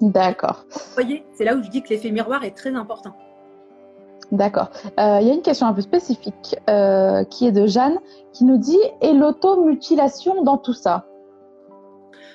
D'accord. 0.00 0.66
Vous 0.70 0.94
voyez, 0.94 1.24
c'est 1.32 1.44
là 1.44 1.56
où 1.56 1.62
je 1.62 1.70
dis 1.70 1.82
que 1.82 1.88
l'effet 1.88 2.10
miroir 2.10 2.44
est 2.44 2.56
très 2.56 2.74
important. 2.74 3.16
D'accord. 4.32 4.70
Euh, 4.98 5.18
il 5.20 5.28
y 5.28 5.30
a 5.30 5.34
une 5.34 5.42
question 5.42 5.66
un 5.66 5.72
peu 5.72 5.82
spécifique 5.82 6.56
euh, 6.68 7.22
qui 7.24 7.46
est 7.46 7.52
de 7.52 7.66
Jeanne 7.66 7.98
qui 8.32 8.44
nous 8.44 8.58
dit 8.58 8.78
et 9.00 9.12
l'automutilation 9.12 10.42
dans 10.42 10.58
tout 10.58 10.72
ça? 10.72 11.06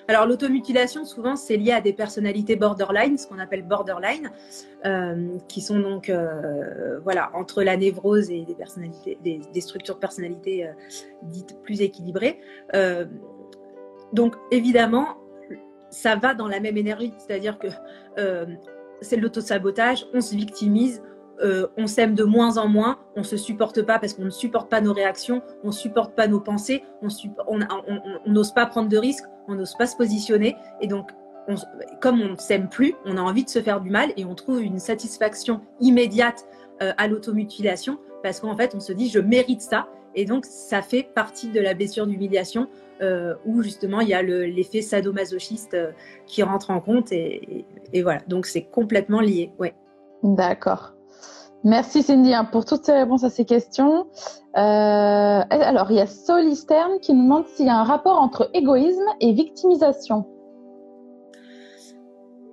Alors 0.08 0.26
l'automutilation, 0.26 1.06
souvent, 1.06 1.36
c'est 1.36 1.58
lié 1.58 1.72
à 1.72 1.82
des 1.82 1.94
personnalités 1.94 2.56
borderline, 2.56 3.18
ce 3.18 3.28
qu'on 3.28 3.40
appelle 3.40 3.62
borderline, 3.64 4.32
euh, 4.86 5.38
qui 5.48 5.62
sont 5.62 5.80
donc 5.80 6.12
voilà 7.04 7.30
entre 7.34 7.62
la 7.62 7.78
névrose 7.78 8.30
et 8.30 8.46
des 9.22 9.62
structures 9.62 9.96
de 9.96 10.00
personnalité 10.00 10.70
dites 11.24 11.62
plus 11.62 11.82
équilibrées. 11.82 12.40
donc 14.12 14.36
évidemment, 14.50 15.18
ça 15.92 16.16
va 16.16 16.34
dans 16.34 16.48
la 16.48 16.60
même 16.60 16.78
énergie, 16.78 17.14
c'est-à-dire 17.18 17.60
que 17.60 17.68
c'est 19.02 19.18
l'autosabotage, 19.18 20.08
on 20.14 20.20
se 20.20 20.36
victimise, 20.36 21.02
euh, 21.42 21.68
on 21.78 21.88
s'aime 21.88 22.14
de 22.14 22.24
moins 22.24 22.58
en 22.58 22.68
moins, 22.68 23.00
on 23.16 23.24
se 23.24 23.38
supporte 23.38 23.82
pas 23.82 24.00
parce 24.00 24.14
qu'on 24.14 24.26
ne 24.26 24.30
supporte 24.30 24.70
pas 24.70 24.82
nos 24.82 24.94
réactions, 24.94 25.42
on 25.64 25.68
ne 25.68 25.74
supporte 25.74 26.16
pas 26.16 26.28
nos 26.28 26.40
pensées, 26.40 26.84
on 27.02 27.60
n'ose 28.28 28.52
pas 28.54 28.66
prendre 28.66 28.90
de 28.90 28.98
risques, 28.98 29.26
on 29.48 29.56
n'ose 29.56 29.76
pas 29.76 29.88
se 29.88 29.96
positionner. 29.96 30.56
Et 30.82 30.88
donc, 30.88 31.10
comme 32.00 32.22
on 32.22 32.30
ne 32.30 32.38
s'aime 32.38 32.70
plus, 32.70 32.94
on 33.06 33.18
a 33.18 33.22
envie 33.22 33.44
de 33.44 33.50
se 33.50 33.60
faire 33.60 33.82
du 33.82 33.90
mal 33.90 34.14
et 34.18 34.26
on 34.26 34.36
trouve 34.36 34.62
une 34.62 34.80
satisfaction 34.80 35.62
immédiate 35.80 36.46
euh, 36.82 36.94
à 36.98 37.08
l'automutilation 37.08 37.98
parce 38.22 38.40
qu'en 38.40 38.56
fait, 38.56 38.76
on 38.76 38.80
se 38.80 38.94
dit 38.94 39.10
je 39.10 39.20
mérite 39.20 39.62
ça. 39.62 39.88
Et 40.14 40.26
donc, 40.26 40.46
ça 40.46 40.82
fait 40.82 41.04
partie 41.04 41.48
de 41.48 41.60
la 41.60 41.74
blessure 41.74 42.06
d'humiliation 42.06 42.68
euh, 43.02 43.34
où 43.46 43.64
justement 43.64 44.02
il 44.02 44.10
y 44.10 44.14
a 44.14 44.22
l'effet 44.22 44.82
sadomasochiste 44.82 45.76
qui 46.28 46.44
rentre 46.44 46.70
en 46.70 46.82
compte. 46.82 47.12
Et, 47.12 47.66
et 47.94 48.04
voilà, 48.04 48.20
donc 48.28 48.46
c'est 48.46 48.64
complètement 48.64 49.22
lié. 49.22 49.52
Ouais. 49.58 49.74
D'accord. 50.22 50.94
Merci 51.64 52.02
Cindy 52.02 52.34
hein, 52.34 52.46
pour 52.46 52.66
toutes 52.66 52.86
ces 52.86 52.94
réponses 52.94 53.24
à 53.24 53.30
ces 53.30 53.46
questions. 53.46 54.08
Euh, 54.58 55.42
alors, 55.50 55.92
il 55.92 55.98
y 55.98 56.02
a 56.02 56.08
Solisterne 56.08 57.00
qui 57.02 57.14
nous 57.14 57.24
demande 57.24 57.46
s'il 57.48 57.68
y 57.68 57.70
a 57.70 57.78
un 57.78 57.84
rapport 57.84 58.20
entre 58.20 58.50
égoïsme 58.54 59.06
et 59.20 59.32
victimisation. 59.32 60.26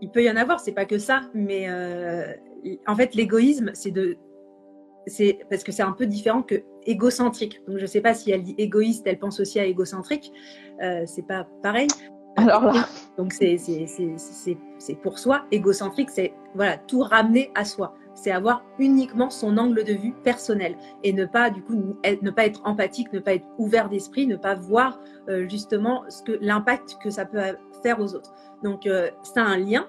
Il 0.02 0.10
peut 0.10 0.22
y 0.22 0.30
en 0.30 0.36
avoir, 0.36 0.60
c'est 0.60 0.72
pas 0.72 0.84
que 0.84 0.98
ça, 0.98 1.22
mais 1.32 1.68
euh, 1.68 2.32
en 2.86 2.94
fait, 2.94 3.14
l'égoïsme, 3.14 3.70
c'est 3.72 3.90
de, 3.90 4.18
c'est 5.06 5.38
parce 5.48 5.64
que 5.64 5.72
c'est 5.72 5.82
un 5.82 5.92
peu 5.92 6.06
différent 6.06 6.42
que 6.42 6.62
égocentrique. 6.84 7.62
Donc, 7.66 7.78
je 7.78 7.86
sais 7.86 8.02
pas 8.02 8.12
si 8.12 8.30
elle 8.30 8.42
dit 8.42 8.54
égoïste, 8.58 9.06
elle 9.06 9.18
pense 9.18 9.40
aussi 9.40 9.58
à 9.58 9.64
égocentrique. 9.64 10.32
Euh, 10.82 11.04
c'est 11.06 11.26
pas 11.26 11.46
pareil. 11.62 11.88
Alors 12.36 12.62
là. 12.66 12.86
Donc, 13.16 13.32
c'est 13.32 13.56
pour 15.02 15.18
soi. 15.18 15.46
Égocentrique, 15.50 16.10
c'est 16.10 16.34
voilà 16.54 16.76
tout 16.76 17.00
ramener 17.00 17.50
à 17.54 17.64
soi 17.64 17.94
c'est 18.18 18.32
avoir 18.32 18.64
uniquement 18.78 19.30
son 19.30 19.56
angle 19.58 19.84
de 19.84 19.92
vue 19.92 20.12
personnel 20.24 20.76
et 21.04 21.12
ne 21.12 21.24
pas 21.24 21.50
du 21.50 21.62
coup 21.62 21.96
ne 22.22 22.30
pas 22.30 22.46
être 22.46 22.60
empathique, 22.64 23.12
ne 23.12 23.20
pas 23.20 23.34
être 23.34 23.46
ouvert 23.58 23.88
d'esprit, 23.88 24.26
ne 24.26 24.36
pas 24.36 24.54
voir 24.54 24.98
euh, 25.28 25.48
justement 25.48 26.04
ce 26.08 26.22
que 26.22 26.32
l'impact 26.40 26.98
que 27.02 27.10
ça 27.10 27.24
peut 27.24 27.40
faire 27.82 28.00
aux 28.00 28.14
autres. 28.14 28.32
Donc 28.62 28.86
euh, 28.86 29.08
ça 29.22 29.42
a 29.42 29.46
un 29.46 29.58
lien, 29.58 29.86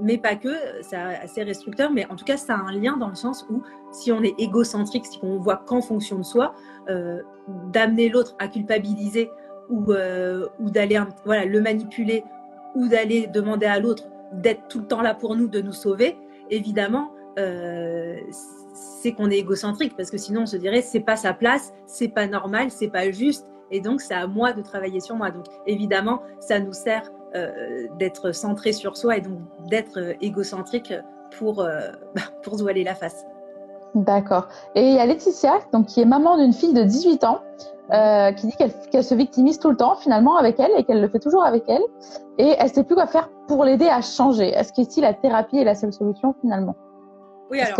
mais 0.00 0.18
pas 0.18 0.36
que, 0.36 0.54
c'est 0.82 0.96
assez 0.96 1.42
restricteur, 1.42 1.90
mais 1.90 2.06
en 2.10 2.16
tout 2.16 2.24
cas 2.24 2.36
ça 2.36 2.54
a 2.54 2.58
un 2.58 2.72
lien 2.72 2.96
dans 2.96 3.08
le 3.08 3.14
sens 3.14 3.46
où 3.50 3.62
si 3.90 4.12
on 4.12 4.22
est 4.22 4.34
égocentrique, 4.38 5.06
si 5.06 5.18
on 5.22 5.38
voit 5.38 5.62
qu'en 5.66 5.80
fonction 5.80 6.18
de 6.18 6.24
soi, 6.24 6.54
euh, 6.90 7.20
d'amener 7.72 8.10
l'autre 8.10 8.36
à 8.38 8.48
culpabiliser 8.48 9.30
ou, 9.70 9.86
ou 10.60 10.70
d'aller 10.70 11.00
voilà 11.24 11.46
le 11.46 11.60
manipuler 11.62 12.24
ou 12.74 12.88
d'aller 12.88 13.26
demander 13.26 13.66
à 13.66 13.78
l'autre 13.78 14.04
d'être 14.32 14.68
tout 14.68 14.80
le 14.80 14.86
temps 14.86 15.02
là 15.02 15.14
pour 15.14 15.36
nous, 15.36 15.46
de 15.46 15.60
nous 15.60 15.72
sauver, 15.72 16.16
évidemment, 16.50 17.12
euh, 17.38 18.16
c'est 18.74 19.12
qu'on 19.12 19.30
est 19.30 19.38
égocentrique 19.38 19.96
parce 19.96 20.10
que 20.10 20.18
sinon 20.18 20.42
on 20.42 20.46
se 20.46 20.56
dirait 20.56 20.82
c'est 20.82 21.00
pas 21.00 21.16
sa 21.16 21.32
place, 21.32 21.72
c'est 21.86 22.08
pas 22.08 22.26
normal, 22.26 22.70
c'est 22.70 22.88
pas 22.88 23.10
juste 23.10 23.46
et 23.70 23.80
donc 23.80 24.00
c'est 24.00 24.14
à 24.14 24.26
moi 24.26 24.52
de 24.52 24.62
travailler 24.62 25.00
sur 25.00 25.16
moi. 25.16 25.30
Donc 25.30 25.46
évidemment, 25.66 26.20
ça 26.40 26.58
nous 26.58 26.72
sert 26.72 27.10
euh, 27.34 27.86
d'être 27.98 28.32
centré 28.32 28.72
sur 28.72 28.96
soi 28.96 29.16
et 29.16 29.20
donc 29.20 29.38
d'être 29.68 29.98
euh, 29.98 30.12
égocentrique 30.20 30.92
pour, 31.38 31.56
bah, 32.14 32.22
pour 32.42 32.58
se 32.58 32.62
voiler 32.62 32.84
la 32.84 32.94
face. 32.94 33.24
D'accord. 33.94 34.48
Et 34.74 34.88
il 34.88 34.94
y 34.94 34.98
a 34.98 35.04
Laetitia, 35.04 35.60
donc, 35.72 35.86
qui 35.86 36.00
est 36.00 36.06
maman 36.06 36.38
d'une 36.38 36.54
fille 36.54 36.72
de 36.72 36.82
18 36.82 37.24
ans, 37.24 37.40
qui 38.36 38.46
dit 38.46 38.56
qu'elle 38.90 39.04
se 39.04 39.14
victimise 39.14 39.58
tout 39.58 39.68
le 39.68 39.76
temps 39.76 39.96
finalement 39.96 40.38
avec 40.38 40.58
elle 40.58 40.70
et 40.78 40.84
qu'elle 40.84 41.02
le 41.02 41.08
fait 41.08 41.18
toujours 41.18 41.44
avec 41.44 41.64
elle. 41.68 41.82
Et 42.38 42.54
elle 42.58 42.70
sait 42.70 42.84
plus 42.84 42.94
quoi 42.94 43.06
faire 43.06 43.28
pour 43.48 43.64
l'aider 43.64 43.88
à 43.88 44.00
changer. 44.00 44.48
Est-ce 44.48 44.72
qu'ici 44.72 45.02
la 45.02 45.12
thérapie 45.12 45.58
est 45.58 45.64
la 45.64 45.74
seule 45.74 45.92
solution 45.92 46.34
finalement? 46.40 46.74
Oui, 47.52 47.60
alors 47.60 47.78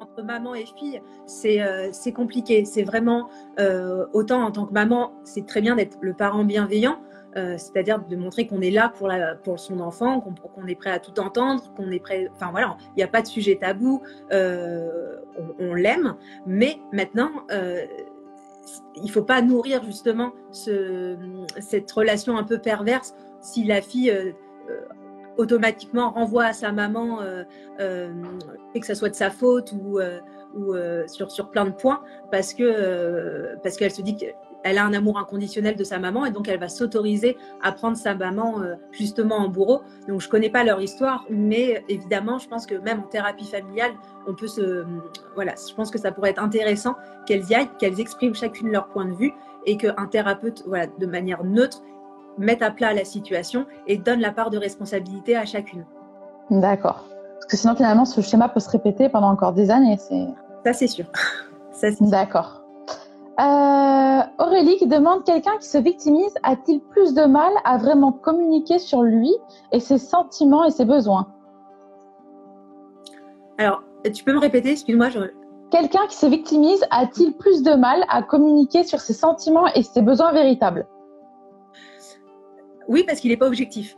entre, 0.00 0.22
maman 0.24 0.54
et 0.54 0.64
fille, 0.64 1.00
c'est 1.26 1.60
euh, 1.62 1.90
compliqué. 2.14 2.64
C'est 2.64 2.82
vraiment, 2.82 3.28
euh, 3.60 4.06
autant 4.12 4.42
en 4.42 4.50
tant 4.50 4.66
que 4.66 4.72
maman, 4.72 5.12
c'est 5.22 5.46
très 5.46 5.60
bien 5.60 5.76
d'être 5.76 5.98
le 6.00 6.14
parent 6.14 6.44
bienveillant, 6.44 6.98
euh, 7.36 7.56
c'est-à-dire 7.58 8.00
de 8.00 8.16
montrer 8.16 8.46
qu'on 8.46 8.60
est 8.60 8.70
là 8.70 8.88
pour, 8.88 9.08
la, 9.08 9.34
pour 9.36 9.60
son 9.60 9.80
enfant, 9.80 10.20
qu'on 10.20 10.66
est 10.66 10.74
prêt 10.74 10.90
à 10.90 10.98
tout 10.98 11.18
entendre, 11.20 11.72
qu'on 11.74 11.90
est 11.90 12.00
prêt. 12.00 12.28
Enfin 12.34 12.50
voilà, 12.50 12.76
il 12.88 12.98
n'y 12.98 13.02
a 13.02 13.08
pas 13.08 13.22
de 13.22 13.26
sujet 13.26 13.56
tabou, 13.56 14.02
on, 14.30 15.74
l'aime, 15.74 16.16
mais 16.46 16.78
maintenant, 16.92 17.30
il 17.50 19.04
ne 19.04 19.10
faut 19.10 19.24
pas 19.24 19.42
nourrir 19.42 19.82
justement 19.84 20.32
ce, 20.50 21.16
cette 21.60 21.90
relation 21.90 22.36
un 22.36 22.44
peu 22.44 22.58
perverse 22.58 23.14
si 23.40 23.64
la 23.64 23.82
fille 23.82 24.12
automatiquement 25.36 26.10
renvoie 26.10 26.44
à 26.44 26.52
sa 26.52 26.72
maman 26.72 27.20
euh, 27.20 27.44
euh, 27.80 28.12
et 28.74 28.80
que 28.80 28.86
ça 28.86 28.94
soit 28.94 29.08
de 29.08 29.14
sa 29.14 29.30
faute 29.30 29.72
ou, 29.72 29.98
euh, 29.98 31.06
sur, 31.06 31.30
sur 31.30 31.50
plein 31.50 31.64
de 31.64 31.70
points 31.70 32.02
parce 32.30 32.52
que 32.52 33.56
parce 33.62 33.76
qu'elle 33.76 33.90
se 33.90 34.02
dit 34.02 34.16
qu'elle 34.16 34.78
a 34.78 34.84
un 34.84 34.92
amour 34.92 35.18
inconditionnel 35.18 35.76
de 35.76 35.84
sa 35.84 35.98
maman 35.98 36.26
et 36.26 36.30
donc 36.30 36.46
elle 36.48 36.60
va 36.60 36.68
s'autoriser 36.68 37.38
à 37.62 37.72
prendre 37.72 37.96
sa 37.96 38.14
maman 38.14 38.60
justement 38.90 39.36
en 39.36 39.48
bourreau. 39.48 39.80
Donc 40.08 40.20
je 40.20 40.28
connais 40.28 40.50
pas 40.50 40.62
leur 40.62 40.82
histoire, 40.82 41.24
mais 41.30 41.82
évidemment 41.88 42.38
je 42.38 42.48
pense 42.48 42.66
que 42.66 42.74
même 42.74 43.00
en 43.00 43.08
thérapie 43.08 43.46
familiale, 43.46 43.92
on 44.26 44.34
peut 44.34 44.46
se 44.46 44.84
voilà, 45.34 45.54
je 45.66 45.74
pense 45.74 45.90
que 45.90 45.98
ça 45.98 46.12
pourrait 46.12 46.30
être 46.30 46.42
intéressant 46.42 46.96
qu'elles 47.26 47.48
y 47.48 47.54
aillent, 47.54 47.70
qu'elles 47.78 47.98
expriment 47.98 48.34
chacune 48.34 48.70
leur 48.70 48.88
point 48.88 49.06
de 49.06 49.14
vue 49.14 49.32
et 49.64 49.78
qu'un 49.78 50.06
thérapeute 50.06 50.64
voilà 50.66 50.86
de 50.86 51.06
manière 51.06 51.44
neutre 51.44 51.82
mettent 52.38 52.62
à 52.62 52.70
plat 52.70 52.92
la 52.92 53.04
situation 53.04 53.66
et 53.86 53.96
donnent 53.96 54.20
la 54.20 54.32
part 54.32 54.50
de 54.50 54.58
responsabilité 54.58 55.36
à 55.36 55.44
chacune. 55.44 55.84
D'accord. 56.50 57.04
Parce 57.34 57.46
que 57.46 57.56
sinon, 57.56 57.74
finalement, 57.74 58.04
ce 58.04 58.20
schéma 58.20 58.48
peut 58.48 58.60
se 58.60 58.70
répéter 58.70 59.08
pendant 59.08 59.30
encore 59.30 59.52
des 59.52 59.70
années. 59.70 59.98
Ça, 60.64 60.72
c'est 60.72 60.86
sûr. 60.86 61.06
D'accord. 62.00 62.62
Euh, 63.40 64.20
Aurélie 64.38 64.76
qui 64.76 64.86
demande 64.86 65.24
quelqu'un 65.24 65.56
qui 65.58 65.66
se 65.66 65.78
victimise 65.78 66.34
a-t-il 66.42 66.80
plus 66.80 67.14
de 67.14 67.24
mal 67.24 67.50
à 67.64 67.78
vraiment 67.78 68.12
communiquer 68.12 68.78
sur 68.78 69.02
lui 69.02 69.32
et 69.72 69.80
ses 69.80 69.98
sentiments 69.98 70.64
et 70.64 70.70
ses 70.70 70.84
besoins? 70.84 71.26
Alors, 73.58 73.82
tu 74.12 74.22
peux 74.22 74.32
me 74.32 74.38
répéter, 74.38 74.72
excuse-moi. 74.72 75.08
Quelqu'un 75.70 76.06
qui 76.08 76.16
se 76.16 76.26
victimise 76.26 76.84
a-t-il 76.90 77.32
plus 77.32 77.62
de 77.62 77.72
mal 77.72 78.04
à 78.10 78.22
communiquer 78.22 78.84
sur 78.84 79.00
ses 79.00 79.14
sentiments 79.14 79.66
et 79.68 79.82
ses 79.82 80.02
besoins 80.02 80.32
véritables? 80.32 80.86
Oui, 82.88 83.04
parce 83.06 83.20
qu'il 83.20 83.30
n'est 83.30 83.36
pas 83.36 83.46
objectif. 83.46 83.96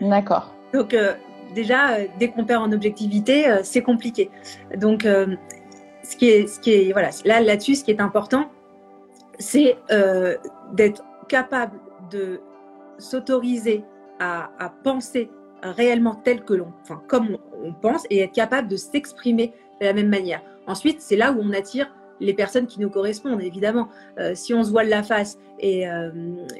D'accord. 0.00 0.54
Donc, 0.72 0.94
euh, 0.94 1.14
déjà, 1.54 1.94
euh, 1.94 2.06
dès 2.18 2.28
qu'on 2.28 2.44
perd 2.44 2.62
en 2.62 2.72
objectivité, 2.72 3.48
euh, 3.48 3.60
c'est 3.62 3.82
compliqué. 3.82 4.30
Donc, 4.76 5.02
ce 5.04 6.16
qui 6.16 6.28
est, 6.28 6.46
ce 6.46 6.60
qui 6.60 6.72
est, 6.72 6.92
voilà, 6.92 7.10
là, 7.24 7.40
là-dessus, 7.40 7.76
ce 7.76 7.84
qui 7.84 7.90
est 7.90 8.00
important, 8.00 8.50
c'est 9.38 9.76
d'être 10.72 11.04
capable 11.28 11.78
de 12.10 12.40
s'autoriser 12.98 13.84
à, 14.18 14.50
à, 14.58 14.70
penser 14.70 15.30
réellement 15.62 16.16
tel 16.16 16.44
que 16.44 16.54
l'on, 16.54 16.72
enfin, 16.82 17.00
comme 17.06 17.36
on, 17.62 17.72
pense, 17.72 18.04
et 18.10 18.20
être 18.20 18.32
capable 18.32 18.68
de 18.68 18.76
s'exprimer 18.76 19.52
de 19.80 19.86
la 19.86 19.92
même 19.92 20.08
manière. 20.08 20.42
Ensuite, 20.66 21.00
c'est 21.00 21.16
là 21.16 21.32
où 21.32 21.38
on 21.40 21.52
attire 21.52 21.88
les 22.20 22.34
personnes 22.34 22.66
qui 22.66 22.80
nous 22.80 22.90
correspondent, 22.90 23.42
évidemment. 23.42 23.88
Euh, 24.18 24.34
si 24.34 24.54
on 24.54 24.62
se 24.62 24.70
voile 24.70 24.88
la 24.88 25.02
face 25.02 25.38
et, 25.58 25.88
euh, 25.88 26.10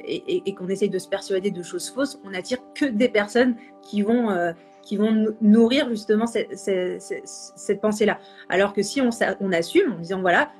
et, 0.05 0.53
qu'on 0.55 0.67
essaye 0.67 0.89
de 0.89 0.99
se 0.99 1.07
persuader 1.07 1.51
de 1.51 1.63
choses 1.63 1.89
fausses, 1.89 2.19
on 2.23 2.33
attire 2.33 2.59
que 2.73 2.85
des 2.85 3.09
personnes 3.09 3.55
qui 3.81 4.01
vont, 4.01 4.29
euh, 4.29 4.51
qui 4.81 4.97
vont 4.97 5.35
nourrir 5.41 5.89
justement 5.89 6.25
cette, 6.27 7.81
pensée-là. 7.81 8.19
Alors 8.49 8.73
que 8.73 8.81
si 8.81 9.01
on, 9.01 9.51
assume 9.51 9.93
en 9.93 9.99
disant, 9.99 10.21
voilà, 10.21 10.51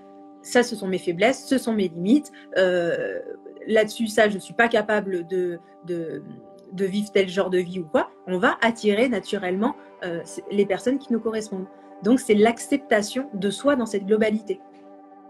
ça, 0.42 0.64
ce 0.64 0.76
sont 0.76 0.88
mes 0.88 1.00
faiblesses, 1.00 1.46
ce 1.46 1.58
sont 1.58 1.74
mes 1.74 1.88
limites, 1.88 2.32
là-dessus, 3.68 4.08
ça, 4.08 4.30
je 4.30 4.36
ne 4.36 4.40
suis 4.40 4.54
pas 4.54 4.68
capable 4.68 5.28
de, 5.28 5.60
de, 5.86 6.22
vivre 6.86 7.12
tel 7.12 7.30
genre 7.30 7.50
de 7.50 7.60
vie 7.60 7.80
ou 7.80 7.86
quoi, 7.86 8.10
on 8.28 8.38
va 8.38 8.58
attirer 8.62 9.10
naturellement 9.10 9.76
les 10.52 10.66
personnes 10.66 10.98
qui 10.98 11.12
nous 11.12 11.20
correspondent. 11.20 11.68
Donc, 12.04 12.20
c'est 12.20 12.36
l'acceptation 12.36 13.30
de 13.34 13.50
soi 13.50 13.76
dans 13.76 13.86
cette 13.86 14.06
globalité. 14.06 14.60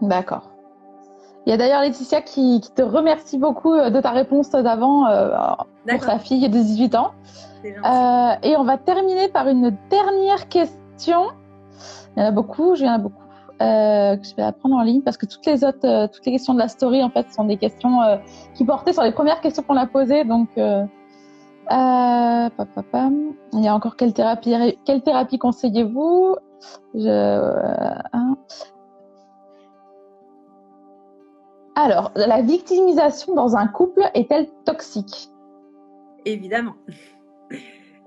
D'accord. 0.02 0.50
Il 1.46 1.52
y 1.52 1.54
a 1.54 1.58
d'ailleurs 1.58 1.82
Laetitia 1.82 2.22
qui, 2.22 2.62
te 2.76 2.82
remercie 2.82 3.38
beaucoup 3.38 3.74
euh, 3.74 3.90
de 3.90 4.00
ta 4.02 4.12
réponse 4.12 4.52
d'avant 4.52 5.08
euh, 5.08 5.30
pour 5.88 6.04
sa 6.04 6.20
fille 6.20 6.48
de 6.48 6.60
18 6.60 6.96
ans. 6.96 7.12
Euh, 7.66 8.32
et 8.44 8.56
on 8.56 8.64
va 8.64 8.78
terminer 8.78 9.30
par 9.30 9.48
une 9.48 9.76
dernière 9.90 10.48
question. 10.50 11.24
Il 12.16 12.22
y 12.22 12.26
en 12.26 12.28
a 12.28 12.32
beaucoup, 12.32 12.76
il 12.76 12.82
y 12.82 12.90
en 12.90 12.94
a 12.94 12.98
beaucoup. 13.00 13.16
Euh, 13.62 14.16
que 14.16 14.26
je 14.26 14.34
vais 14.36 14.44
apprendre 14.44 14.76
en 14.76 14.84
ligne 14.84 15.02
parce 15.02 15.18
que 15.18 15.26
toutes 15.26 15.46
les 15.46 15.66
autres, 15.66 16.08
toutes 16.14 16.26
les 16.26 16.32
questions 16.32 16.54
de 16.54 16.60
la 16.60 16.70
story 16.70 17.04
en 17.04 17.10
fait 17.10 17.30
sont 17.34 17.44
des 17.44 17.58
questions 17.58 18.00
qui 18.54 18.64
portaient 18.64 18.94
sur 18.94 19.04
les 19.04 19.12
premières 19.12 19.42
questions 19.42 19.64
qu'on 19.64 19.76
a 19.76 19.86
posées. 19.86 20.24
Donc, 20.24 20.48
il 20.56 20.88
y 21.70 23.68
a 23.68 23.76
encore 23.76 23.98
quelle 23.98 24.14
thérapie, 24.14 24.78
quelle 24.86 25.02
thérapie 25.02 25.38
conseillez-vous? 25.40 26.38
Je, 26.94 28.00
hein. 28.14 28.38
Alors, 31.82 32.12
la 32.14 32.42
victimisation 32.42 33.36
dans 33.36 33.56
un 33.56 33.66
couple 33.66 34.02
est-elle 34.14 34.50
toxique? 34.66 35.30
Évidemment. 36.26 36.76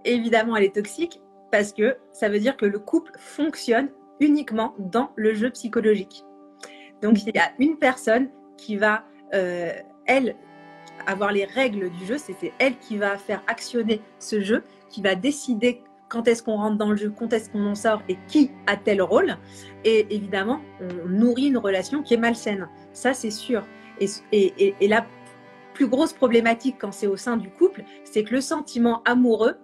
Évidemment, 0.04 0.56
elle 0.56 0.64
est 0.64 0.74
toxique 0.74 1.22
parce 1.50 1.72
que 1.72 1.96
ça 2.12 2.28
veut 2.28 2.38
dire 2.38 2.58
que 2.58 2.66
le 2.66 2.78
couple 2.78 3.12
fonctionne 3.16 3.88
uniquement 4.20 4.74
dans 4.78 5.08
le 5.16 5.32
jeu 5.32 5.48
psychologique. 5.48 6.22
Donc, 7.00 7.22
il 7.22 7.34
y 7.34 7.38
a 7.38 7.50
une 7.58 7.78
personne 7.78 8.28
qui 8.58 8.76
va, 8.76 9.04
euh, 9.32 9.72
elle, 10.04 10.36
avoir 11.06 11.32
les 11.32 11.46
règles 11.46 11.88
du 11.92 12.04
jeu, 12.04 12.18
c'est 12.18 12.52
elle 12.58 12.76
qui 12.76 12.98
va 12.98 13.16
faire 13.16 13.42
actionner 13.46 14.02
ce 14.18 14.42
jeu, 14.42 14.64
qui 14.90 15.00
va 15.00 15.14
décider 15.14 15.82
quand 16.12 16.28
est-ce 16.28 16.42
qu'on 16.42 16.56
rentre 16.56 16.76
dans 16.76 16.90
le 16.90 16.96
jeu, 16.96 17.10
quand 17.10 17.32
est-ce 17.32 17.48
qu'on 17.48 17.64
en 17.64 17.74
sort 17.74 18.02
et 18.06 18.18
qui 18.28 18.50
a 18.66 18.76
tel 18.76 19.00
rôle. 19.00 19.38
Et 19.82 20.14
évidemment, 20.14 20.60
on 20.78 21.08
nourrit 21.08 21.46
une 21.46 21.56
relation 21.56 22.02
qui 22.02 22.12
est 22.12 22.18
malsaine. 22.18 22.68
Ça, 22.92 23.14
c'est 23.14 23.30
sûr. 23.30 23.66
Et, 23.98 24.74
la 24.86 25.06
plus 25.72 25.88
grosse 25.88 26.12
problématique 26.12 26.76
quand 26.78 26.92
c'est 26.92 27.06
au 27.06 27.16
sein 27.16 27.38
du 27.38 27.48
couple, 27.48 27.84
c'est 28.04 28.24
que 28.24 28.34
le 28.34 28.42
sentiment 28.42 29.02
amoureux 29.06 29.56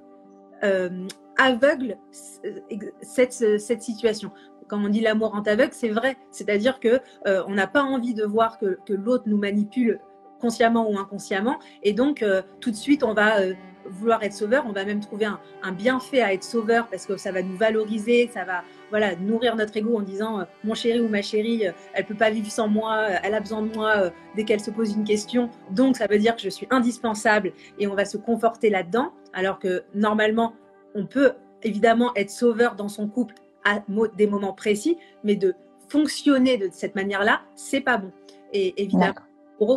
euh, 0.65 1.07
aveugle 1.37 1.99
cette, 2.11 3.33
cette 3.61 3.83
situation. 3.83 4.33
Quand 4.69 4.83
on 4.83 4.89
dit 4.89 5.01
l'amour 5.01 5.35
en 5.35 5.43
aveugle, 5.43 5.73
c'est 5.73 5.91
vrai. 5.91 6.17
C'est-à-dire 6.31 6.81
que 6.81 7.01
euh, 7.27 7.43
on 7.47 7.53
n'a 7.53 7.67
pas 7.67 7.83
envie 7.83 8.15
de 8.15 8.25
voir 8.25 8.59
que, 8.59 8.79
l'autre 8.89 9.25
nous 9.27 9.39
manipule 9.39 10.01
consciemment 10.41 10.89
ou 10.91 10.99
inconsciemment, 10.99 11.59
et 11.83 11.93
donc 11.93 12.23
euh, 12.23 12.43
tout 12.61 12.71
de 12.71 12.77
suite 12.77 13.03
on 13.03 13.13
va 13.13 13.41
euh, 13.41 13.55
vouloir 13.91 14.23
être 14.23 14.33
sauveur, 14.33 14.65
on 14.67 14.73
va 14.73 14.85
même 14.85 15.01
trouver 15.01 15.27
un, 15.27 15.73
bienfait 15.73 16.23
à 16.23 16.33
être 16.33 16.45
sauveur 16.45 16.89
parce 16.89 17.07
que 17.07 17.17
ça 17.17 17.33
va 17.33 17.43
nous 17.43 17.57
valoriser, 17.57 18.31
ça 18.33 18.45
va 18.45 18.63
voilà 18.91 19.17
nourrir 19.17 19.55
notre 19.57 19.77
ego 19.77 19.97
en 19.97 20.03
disant 20.03 20.41
euh, 20.41 20.45
mon 20.65 20.75
chéri 20.75 21.01
ou 21.01 21.09
ma 21.09 21.23
chérie, 21.23 21.67
euh, 21.67 21.73
elle 21.95 22.05
peut 22.05 22.15
pas 22.15 22.31
vivre 22.31 22.51
sans 22.51 22.69
moi, 22.69 22.97
euh, 22.97 23.17
elle 23.23 23.35
a 23.35 23.41
besoin 23.41 23.63
de 23.63 23.75
moi 23.75 24.11
dès 24.35 24.45
qu'elle 24.45 24.61
se 24.61 24.71
pose 24.71 24.95
une 24.95 25.05
question, 25.05 25.51
donc 25.71 25.97
ça 25.97 26.07
veut 26.07 26.19
dire 26.19 26.37
que 26.37 26.43
je 26.43 26.49
suis 26.49 26.67
indispensable 26.71 27.53
et 27.79 27.87
on 27.87 27.95
va 27.95 28.05
se 28.05 28.17
conforter 28.17 28.71
là-dedans, 28.71 29.13
alors 29.33 29.59
que 29.59 29.85
normalement 29.95 30.55
on 30.95 31.07
peut 31.07 31.33
évidemment 31.63 32.13
être 32.17 32.31
sauveur 32.31 32.75
dans 32.75 32.89
son 32.89 33.09
couple 33.09 33.35
à 33.65 33.83
des 34.17 34.27
moments 34.27 34.53
précis, 34.53 34.97
mais 35.25 35.37
de 35.37 35.55
fonctionner 35.89 36.57
de 36.57 36.69
cette 36.73 36.95
manière-là, 36.95 37.43
c'est 37.55 37.81
pas 37.81 37.99
bon. 37.99 38.13
Et 38.53 38.83
évidemment, 38.83 39.15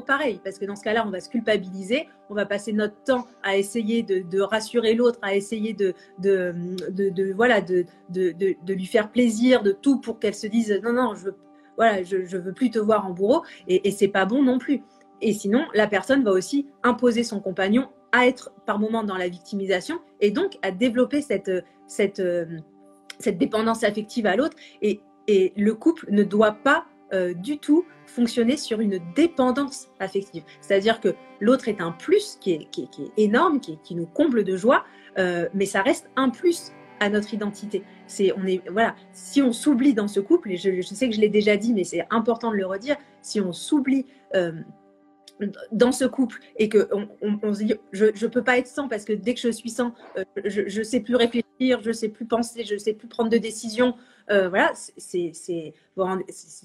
pareil, 0.06 0.39
parce 0.44 0.58
que 0.60 0.65
dans 0.65 0.76
ce 0.76 0.84
cas-là, 0.84 1.04
on 1.06 1.12
va 1.12 1.20
se 1.20 1.30
culpabiliser, 1.30 2.08
on 2.30 2.36
va 2.36 2.46
passer 2.46 2.74
notre 2.74 2.96
temps 3.04 3.28
à 3.44 3.58
essayer 3.58 4.04
de, 4.04 4.41
rassurer 4.41 4.94
l'autre, 4.94 5.20
à 5.22 5.36
essayer 5.36 5.74
de, 5.74 5.94
de, 6.20 6.54
de 6.89 7.34
voilà, 7.34 7.62
de, 7.62 7.86
lui 8.67 8.86
faire 8.86 9.12
plaisir, 9.12 9.63
de 9.63 9.72
tout 9.72 10.00
pour 10.00 10.20
qu'elle 10.20 10.36
se 10.36 10.48
dise 10.48 10.80
non, 10.84 10.94
non, 10.94 11.15
je 11.15 11.26
veux, 11.26 11.36
voilà, 11.78 12.04
je, 12.04 12.38
veux 12.38 12.54
plus 12.54 12.70
te 12.70 12.80
voir 12.80 13.06
en 13.06 13.12
bourreau, 13.12 13.44
et, 13.67 13.88
et 13.88 13.91
c'est 13.91 14.08
pas 14.08 14.26
bon 14.26 14.44
non 14.44 14.60
plus. 14.60 14.84
Et 15.22 15.34
sinon, 15.34 15.65
la 15.74 15.88
personne 15.88 16.24
va 16.24 16.32
aussi 16.32 16.67
imposer 16.84 17.24
son 17.24 17.39
compagnon 17.39 17.88
à 18.12 18.28
être 18.28 18.52
par 18.65 18.80
moment 18.80 19.04
dans 19.04 19.17
la 19.17 19.30
victimisation 19.30 20.00
et 20.20 20.32
donc 20.32 20.58
à 20.63 20.72
développer 20.72 21.22
cette, 21.22 21.52
cette, 21.88 22.22
cette 23.20 23.38
dépendance 23.38 23.84
affective 23.84 24.26
à 24.26 24.36
l'autre. 24.36 24.58
Et, 24.82 25.00
et 25.28 25.54
le 25.56 25.74
couple 25.76 26.08
ne 26.10 26.24
doit 26.24 26.54
pas 26.54 26.86
euh, 27.13 27.34
du 27.34 27.58
tout 27.58 27.86
fonctionner 28.12 28.58
sur 28.58 28.82
une 28.82 29.00
dépendance 29.15 29.88
affective. 30.00 30.43
C'est-à-dire 30.60 31.00
que 31.00 31.15
l'autre 31.39 31.67
est 31.67 31.82
un 31.82 31.91
plus 31.91 32.38
qui 32.39 32.52
est, 32.52 32.67
énorme, 33.17 33.60
qui, 33.60 33.95
nous 33.95 34.06
comble 34.06 34.43
de 34.43 34.56
joie, 34.56 34.84
euh, 35.17 35.47
mais 35.54 35.65
ça 35.65 35.82
reste 35.82 36.10
un 36.15 36.30
plus 36.30 36.74
à 37.00 37.10
notre 37.10 37.34
identité. 37.34 37.84
C'est, 38.06 38.32
on 38.38 38.45
est, 38.45 38.62
voilà, 38.69 38.95
si 39.12 39.41
on 39.41 39.54
s'oublie 39.54 39.93
dans 39.93 40.08
ce 40.08 40.19
couple, 40.19 40.52
et 40.52 40.58
je, 40.58 40.82
sais 40.82 41.10
que 41.10 41.15
je 41.15 41.21
l'ai 41.21 41.30
déjà 41.30 41.58
dit, 41.58 41.74
mais 41.74 41.84
c'est 41.84 42.06
important 42.12 42.52
de 42.52 42.58
le 42.58 42.65
redire, 42.65 42.97
si 43.21 43.41
on 43.41 43.54
s'oublie 43.54 44.06
euh, 44.36 44.52
dans 45.71 45.91
ce 45.91 46.06
couple 46.06 46.39
et 46.58 46.69
que 46.69 46.88
on, 47.21 47.54
se 47.54 47.63
dit 47.63 47.74
je 47.91 48.06
ne 48.06 48.28
peux 48.28 48.43
pas 48.43 48.60
être 48.60 48.67
sans 48.67 48.88
parce 48.88 49.06
que 49.06 49.13
dès 49.13 49.34
que 49.34 49.39
je 49.39 49.50
suis 49.50 49.71
sans, 49.71 49.95
je 50.45 50.80
ne 50.80 50.84
sais 50.84 51.00
plus 51.00 51.15
réfléchir, 51.15 51.82
je 51.82 51.88
ne 51.88 51.93
sais 51.93 52.10
plus 52.10 52.26
penser, 52.26 52.63
je 52.63 52.76
ne 52.76 52.80
sais 52.80 52.93
plus 52.93 53.08
prendre 53.08 53.32
de 53.32 53.39
décision, 53.39 53.95
euh, 54.30 54.50
voilà, 54.50 54.72
c'est 54.76 55.34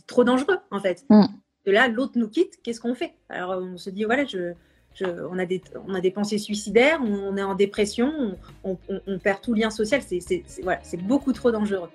trop 0.07 0.25
dangereux 0.25 0.59
en 0.71 0.81
fait. 0.81 1.05
Mm. 1.09 1.25
De 1.67 1.73
là, 1.73 1.89
l'autre 1.89 2.13
nous 2.17 2.29
quitte, 2.29 2.63
qu'est-ce 2.63 2.81
qu'on 2.81 2.95
fait? 2.95 3.15
Alors 3.29 3.61
on 3.61 3.77
se 3.77 3.91
dit, 3.91 4.05
voilà, 4.05 4.25
je, 4.25 4.53
on, 5.05 5.39
a 5.39 5.47
des, 5.47 5.63
on 5.87 5.95
a 5.95 6.01
des 6.01 6.11
pensées 6.11 6.39
suicidaires, 6.39 7.01
on, 7.03 7.37
est 7.37 7.43
en 7.43 7.55
dépression, 7.55 8.37
on, 8.65 8.77
perd 9.19 9.41
tout 9.41 9.55
lien 9.55 9.71
social, 9.71 10.01
c'est 10.03 10.45
voilà, 10.63 10.81
beaucoup 11.03 11.33
trop 11.33 11.51
dangereux. 11.51 11.91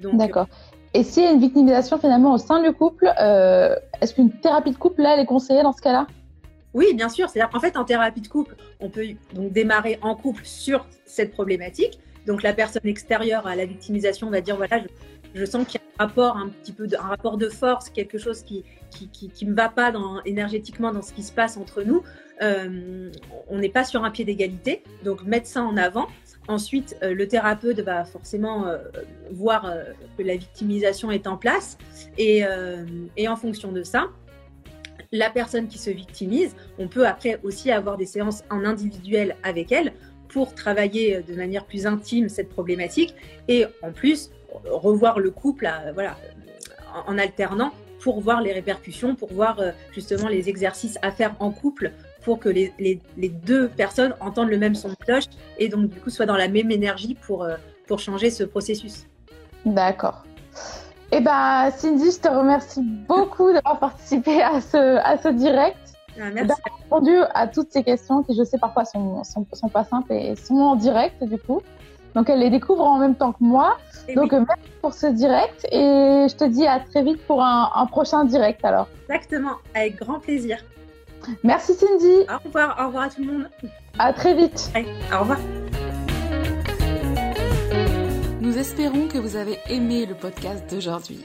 D'accord. 0.00 0.46
Et 0.94 1.02
s'il 1.02 1.24
y 1.24 1.26
a 1.26 1.32
une 1.32 1.40
victimisation 1.40 1.98
finalement 1.98 2.34
au 2.34 2.38
sein 2.38 2.62
du 2.62 2.72
couple, 2.72 3.12
euh, 3.20 3.76
est-ce 4.00 4.14
qu'une 4.14 4.30
thérapie 4.30 4.70
de 4.70 4.76
couple, 4.76 5.02
là, 5.02 5.14
elle 5.14 5.20
est 5.20 5.26
conseillée 5.26 5.62
dans 5.62 5.72
ce 5.72 5.82
cas-là? 5.82 6.06
Oui, 6.72 6.94
bien 6.94 7.08
sûr. 7.08 7.28
C'est-à-dire 7.28 7.50
qu'en 7.50 7.60
fait, 7.60 7.76
en 7.76 7.84
thérapie 7.84 8.20
de 8.20 8.28
couple, 8.28 8.56
on 8.80 8.88
peut 8.88 9.06
donc 9.34 9.52
démarrer 9.52 9.98
en 10.02 10.14
couple 10.14 10.42
sur 10.44 10.86
cette 11.04 11.32
problématique. 11.32 11.98
Donc 12.26 12.42
la 12.42 12.52
personne 12.52 12.86
extérieure 12.86 13.46
à 13.46 13.56
la 13.56 13.66
victimisation 13.66 14.30
va 14.30 14.40
dire 14.40 14.56
voilà, 14.56 14.82
je, 15.34 15.44
sens 15.44 15.66
qu'il 15.66 15.80
y 15.80 15.84
a 15.84 16.04
un 16.04 16.06
rapport 16.06 16.36
un 16.36 16.48
petit 16.48 16.72
peu 16.72 16.86
de, 16.86 16.96
un 16.96 17.08
rapport 17.08 17.36
de 17.36 17.48
force, 17.48 17.88
quelque 17.90 18.18
chose 18.18 18.42
qui 18.42 18.64
qui, 18.90 19.28
qui, 19.28 19.46
me 19.46 19.54
va 19.54 19.68
pas 19.68 19.90
dans, 19.90 20.22
énergétiquement 20.24 20.92
dans 20.92 21.02
ce 21.02 21.12
qui 21.12 21.22
se 21.22 21.32
passe 21.32 21.56
entre 21.56 21.82
nous. 21.82 22.02
Euh, 22.42 23.10
on 23.48 23.58
n'est 23.58 23.68
pas 23.68 23.84
sur 23.84 24.04
un 24.04 24.10
pied 24.10 24.24
d'égalité, 24.24 24.82
donc 25.04 25.24
mettre 25.24 25.46
ça 25.46 25.62
en 25.62 25.76
avant. 25.76 26.08
Ensuite, 26.48 26.96
euh, 27.02 27.14
le 27.14 27.26
thérapeute 27.26 27.80
va 27.80 28.04
forcément 28.04 28.66
euh, 28.66 28.78
voir 29.30 29.70
que 30.16 30.22
la 30.22 30.36
victimisation 30.36 31.10
est 31.10 31.26
en 31.26 31.36
place 31.36 31.78
et, 32.18 32.42
et 33.16 33.28
en 33.28 33.36
fonction 33.36 33.72
de 33.72 33.82
ça, 33.82 34.08
la 35.12 35.30
personne 35.30 35.68
qui 35.68 35.78
se 35.78 35.90
victimise, 35.90 36.56
on 36.78 36.88
peut 36.88 37.06
après 37.06 37.38
aussi 37.42 37.70
avoir 37.70 37.96
des 37.96 38.06
séances 38.06 38.42
en 38.50 38.64
individuel 38.64 39.36
avec 39.42 39.72
elle 39.72 39.92
pour 40.28 40.54
travailler 40.54 41.22
de 41.22 41.34
manière 41.34 41.64
plus 41.64 41.86
intime 41.86 42.28
cette 42.28 42.48
problématique 42.48 43.14
et 43.48 43.66
en 43.82 43.92
plus 43.92 44.30
revoir 44.64 45.18
le 45.18 45.30
couple 45.30 45.68
voilà, 45.94 46.16
en, 47.06 47.18
alternant 47.18 47.72
pour 48.00 48.20
voir 48.20 48.40
les 48.40 48.52
répercussions, 48.52 49.14
pour 49.14 49.32
voir 49.32 49.58
euh, 49.58 49.72
justement 49.92 50.28
les 50.28 50.48
exercices 50.48 50.98
à 51.02 51.10
faire 51.10 51.34
en 51.40 51.50
couple 51.50 51.92
pour 52.22 52.38
que 52.38 52.48
les, 52.48 53.00
deux 53.16 53.68
personnes 53.68 54.14
entendent 54.20 54.50
le 54.50 54.58
même 54.58 54.74
son 54.74 54.90
de 54.90 54.94
cloche 54.94 55.24
et 55.58 55.68
donc 55.68 55.88
du 55.88 56.00
coup 56.00 56.10
soient 56.10 56.26
dans 56.26 56.36
la 56.36 56.48
même 56.48 56.70
énergie 56.70 57.16
pour, 57.26 57.44
euh, 57.44 57.56
changer 57.98 58.30
ce 58.30 58.42
processus. 58.42 59.06
D'accord. 59.64 60.24
Eh 61.12 61.20
ben, 61.20 61.70
Cindy, 61.76 62.10
je 62.10 62.18
te 62.18 62.28
remercie 62.28 62.82
beaucoup 62.82 63.52
d'avoir 63.52 63.78
participé 63.78 64.42
à 64.42 64.60
ce 64.60 65.32
direct. 65.32 65.85
Ah, 66.18 66.30
merci. 66.32 66.48
D'avoir 66.48 66.78
répondu 66.82 67.16
à 67.34 67.46
toutes 67.46 67.70
ces 67.70 67.82
questions 67.82 68.22
qui, 68.22 68.34
je 68.34 68.44
sais, 68.44 68.58
parfois 68.58 68.84
sont, 68.84 69.22
sont, 69.24 69.46
sont, 69.52 69.68
pas 69.68 69.84
simples 69.84 70.12
et 70.12 70.36
sont 70.36 70.56
en 70.56 70.76
direct, 70.76 71.22
du 71.24 71.38
coup. 71.38 71.62
Donc, 72.14 72.30
elle 72.30 72.40
les 72.40 72.50
découvre 72.50 72.84
en 72.84 72.98
même 72.98 73.14
temps 73.14 73.32
que 73.32 73.44
moi. 73.44 73.76
Donc, 74.14 74.32
merci 74.32 74.70
pour 74.80 74.94
ce 74.94 75.06
direct 75.06 75.66
et 75.70 76.26
je 76.28 76.34
te 76.34 76.44
dis 76.44 76.66
à 76.66 76.80
très 76.80 77.02
vite 77.02 77.20
pour 77.26 77.42
un, 77.42 77.70
un 77.74 77.86
prochain 77.86 78.24
direct 78.24 78.64
alors. 78.64 78.88
Exactement, 79.08 79.56
avec 79.74 79.96
grand 79.96 80.20
plaisir. 80.20 80.58
Merci 81.42 81.74
Cindy. 81.74 82.26
Au 82.28 82.46
revoir, 82.46 82.76
au 82.80 82.86
revoir 82.86 83.04
à 83.04 83.08
tout 83.10 83.22
le 83.22 83.32
monde. 83.32 83.50
À 83.98 84.12
très 84.12 84.34
vite. 84.34 84.70
au 85.12 85.20
revoir. 85.20 85.38
Nous 88.40 88.58
espérons 88.58 89.08
que 89.08 89.18
vous 89.18 89.36
avez 89.36 89.58
aimé 89.68 90.06
le 90.06 90.14
podcast 90.14 90.64
d'aujourd'hui. 90.70 91.24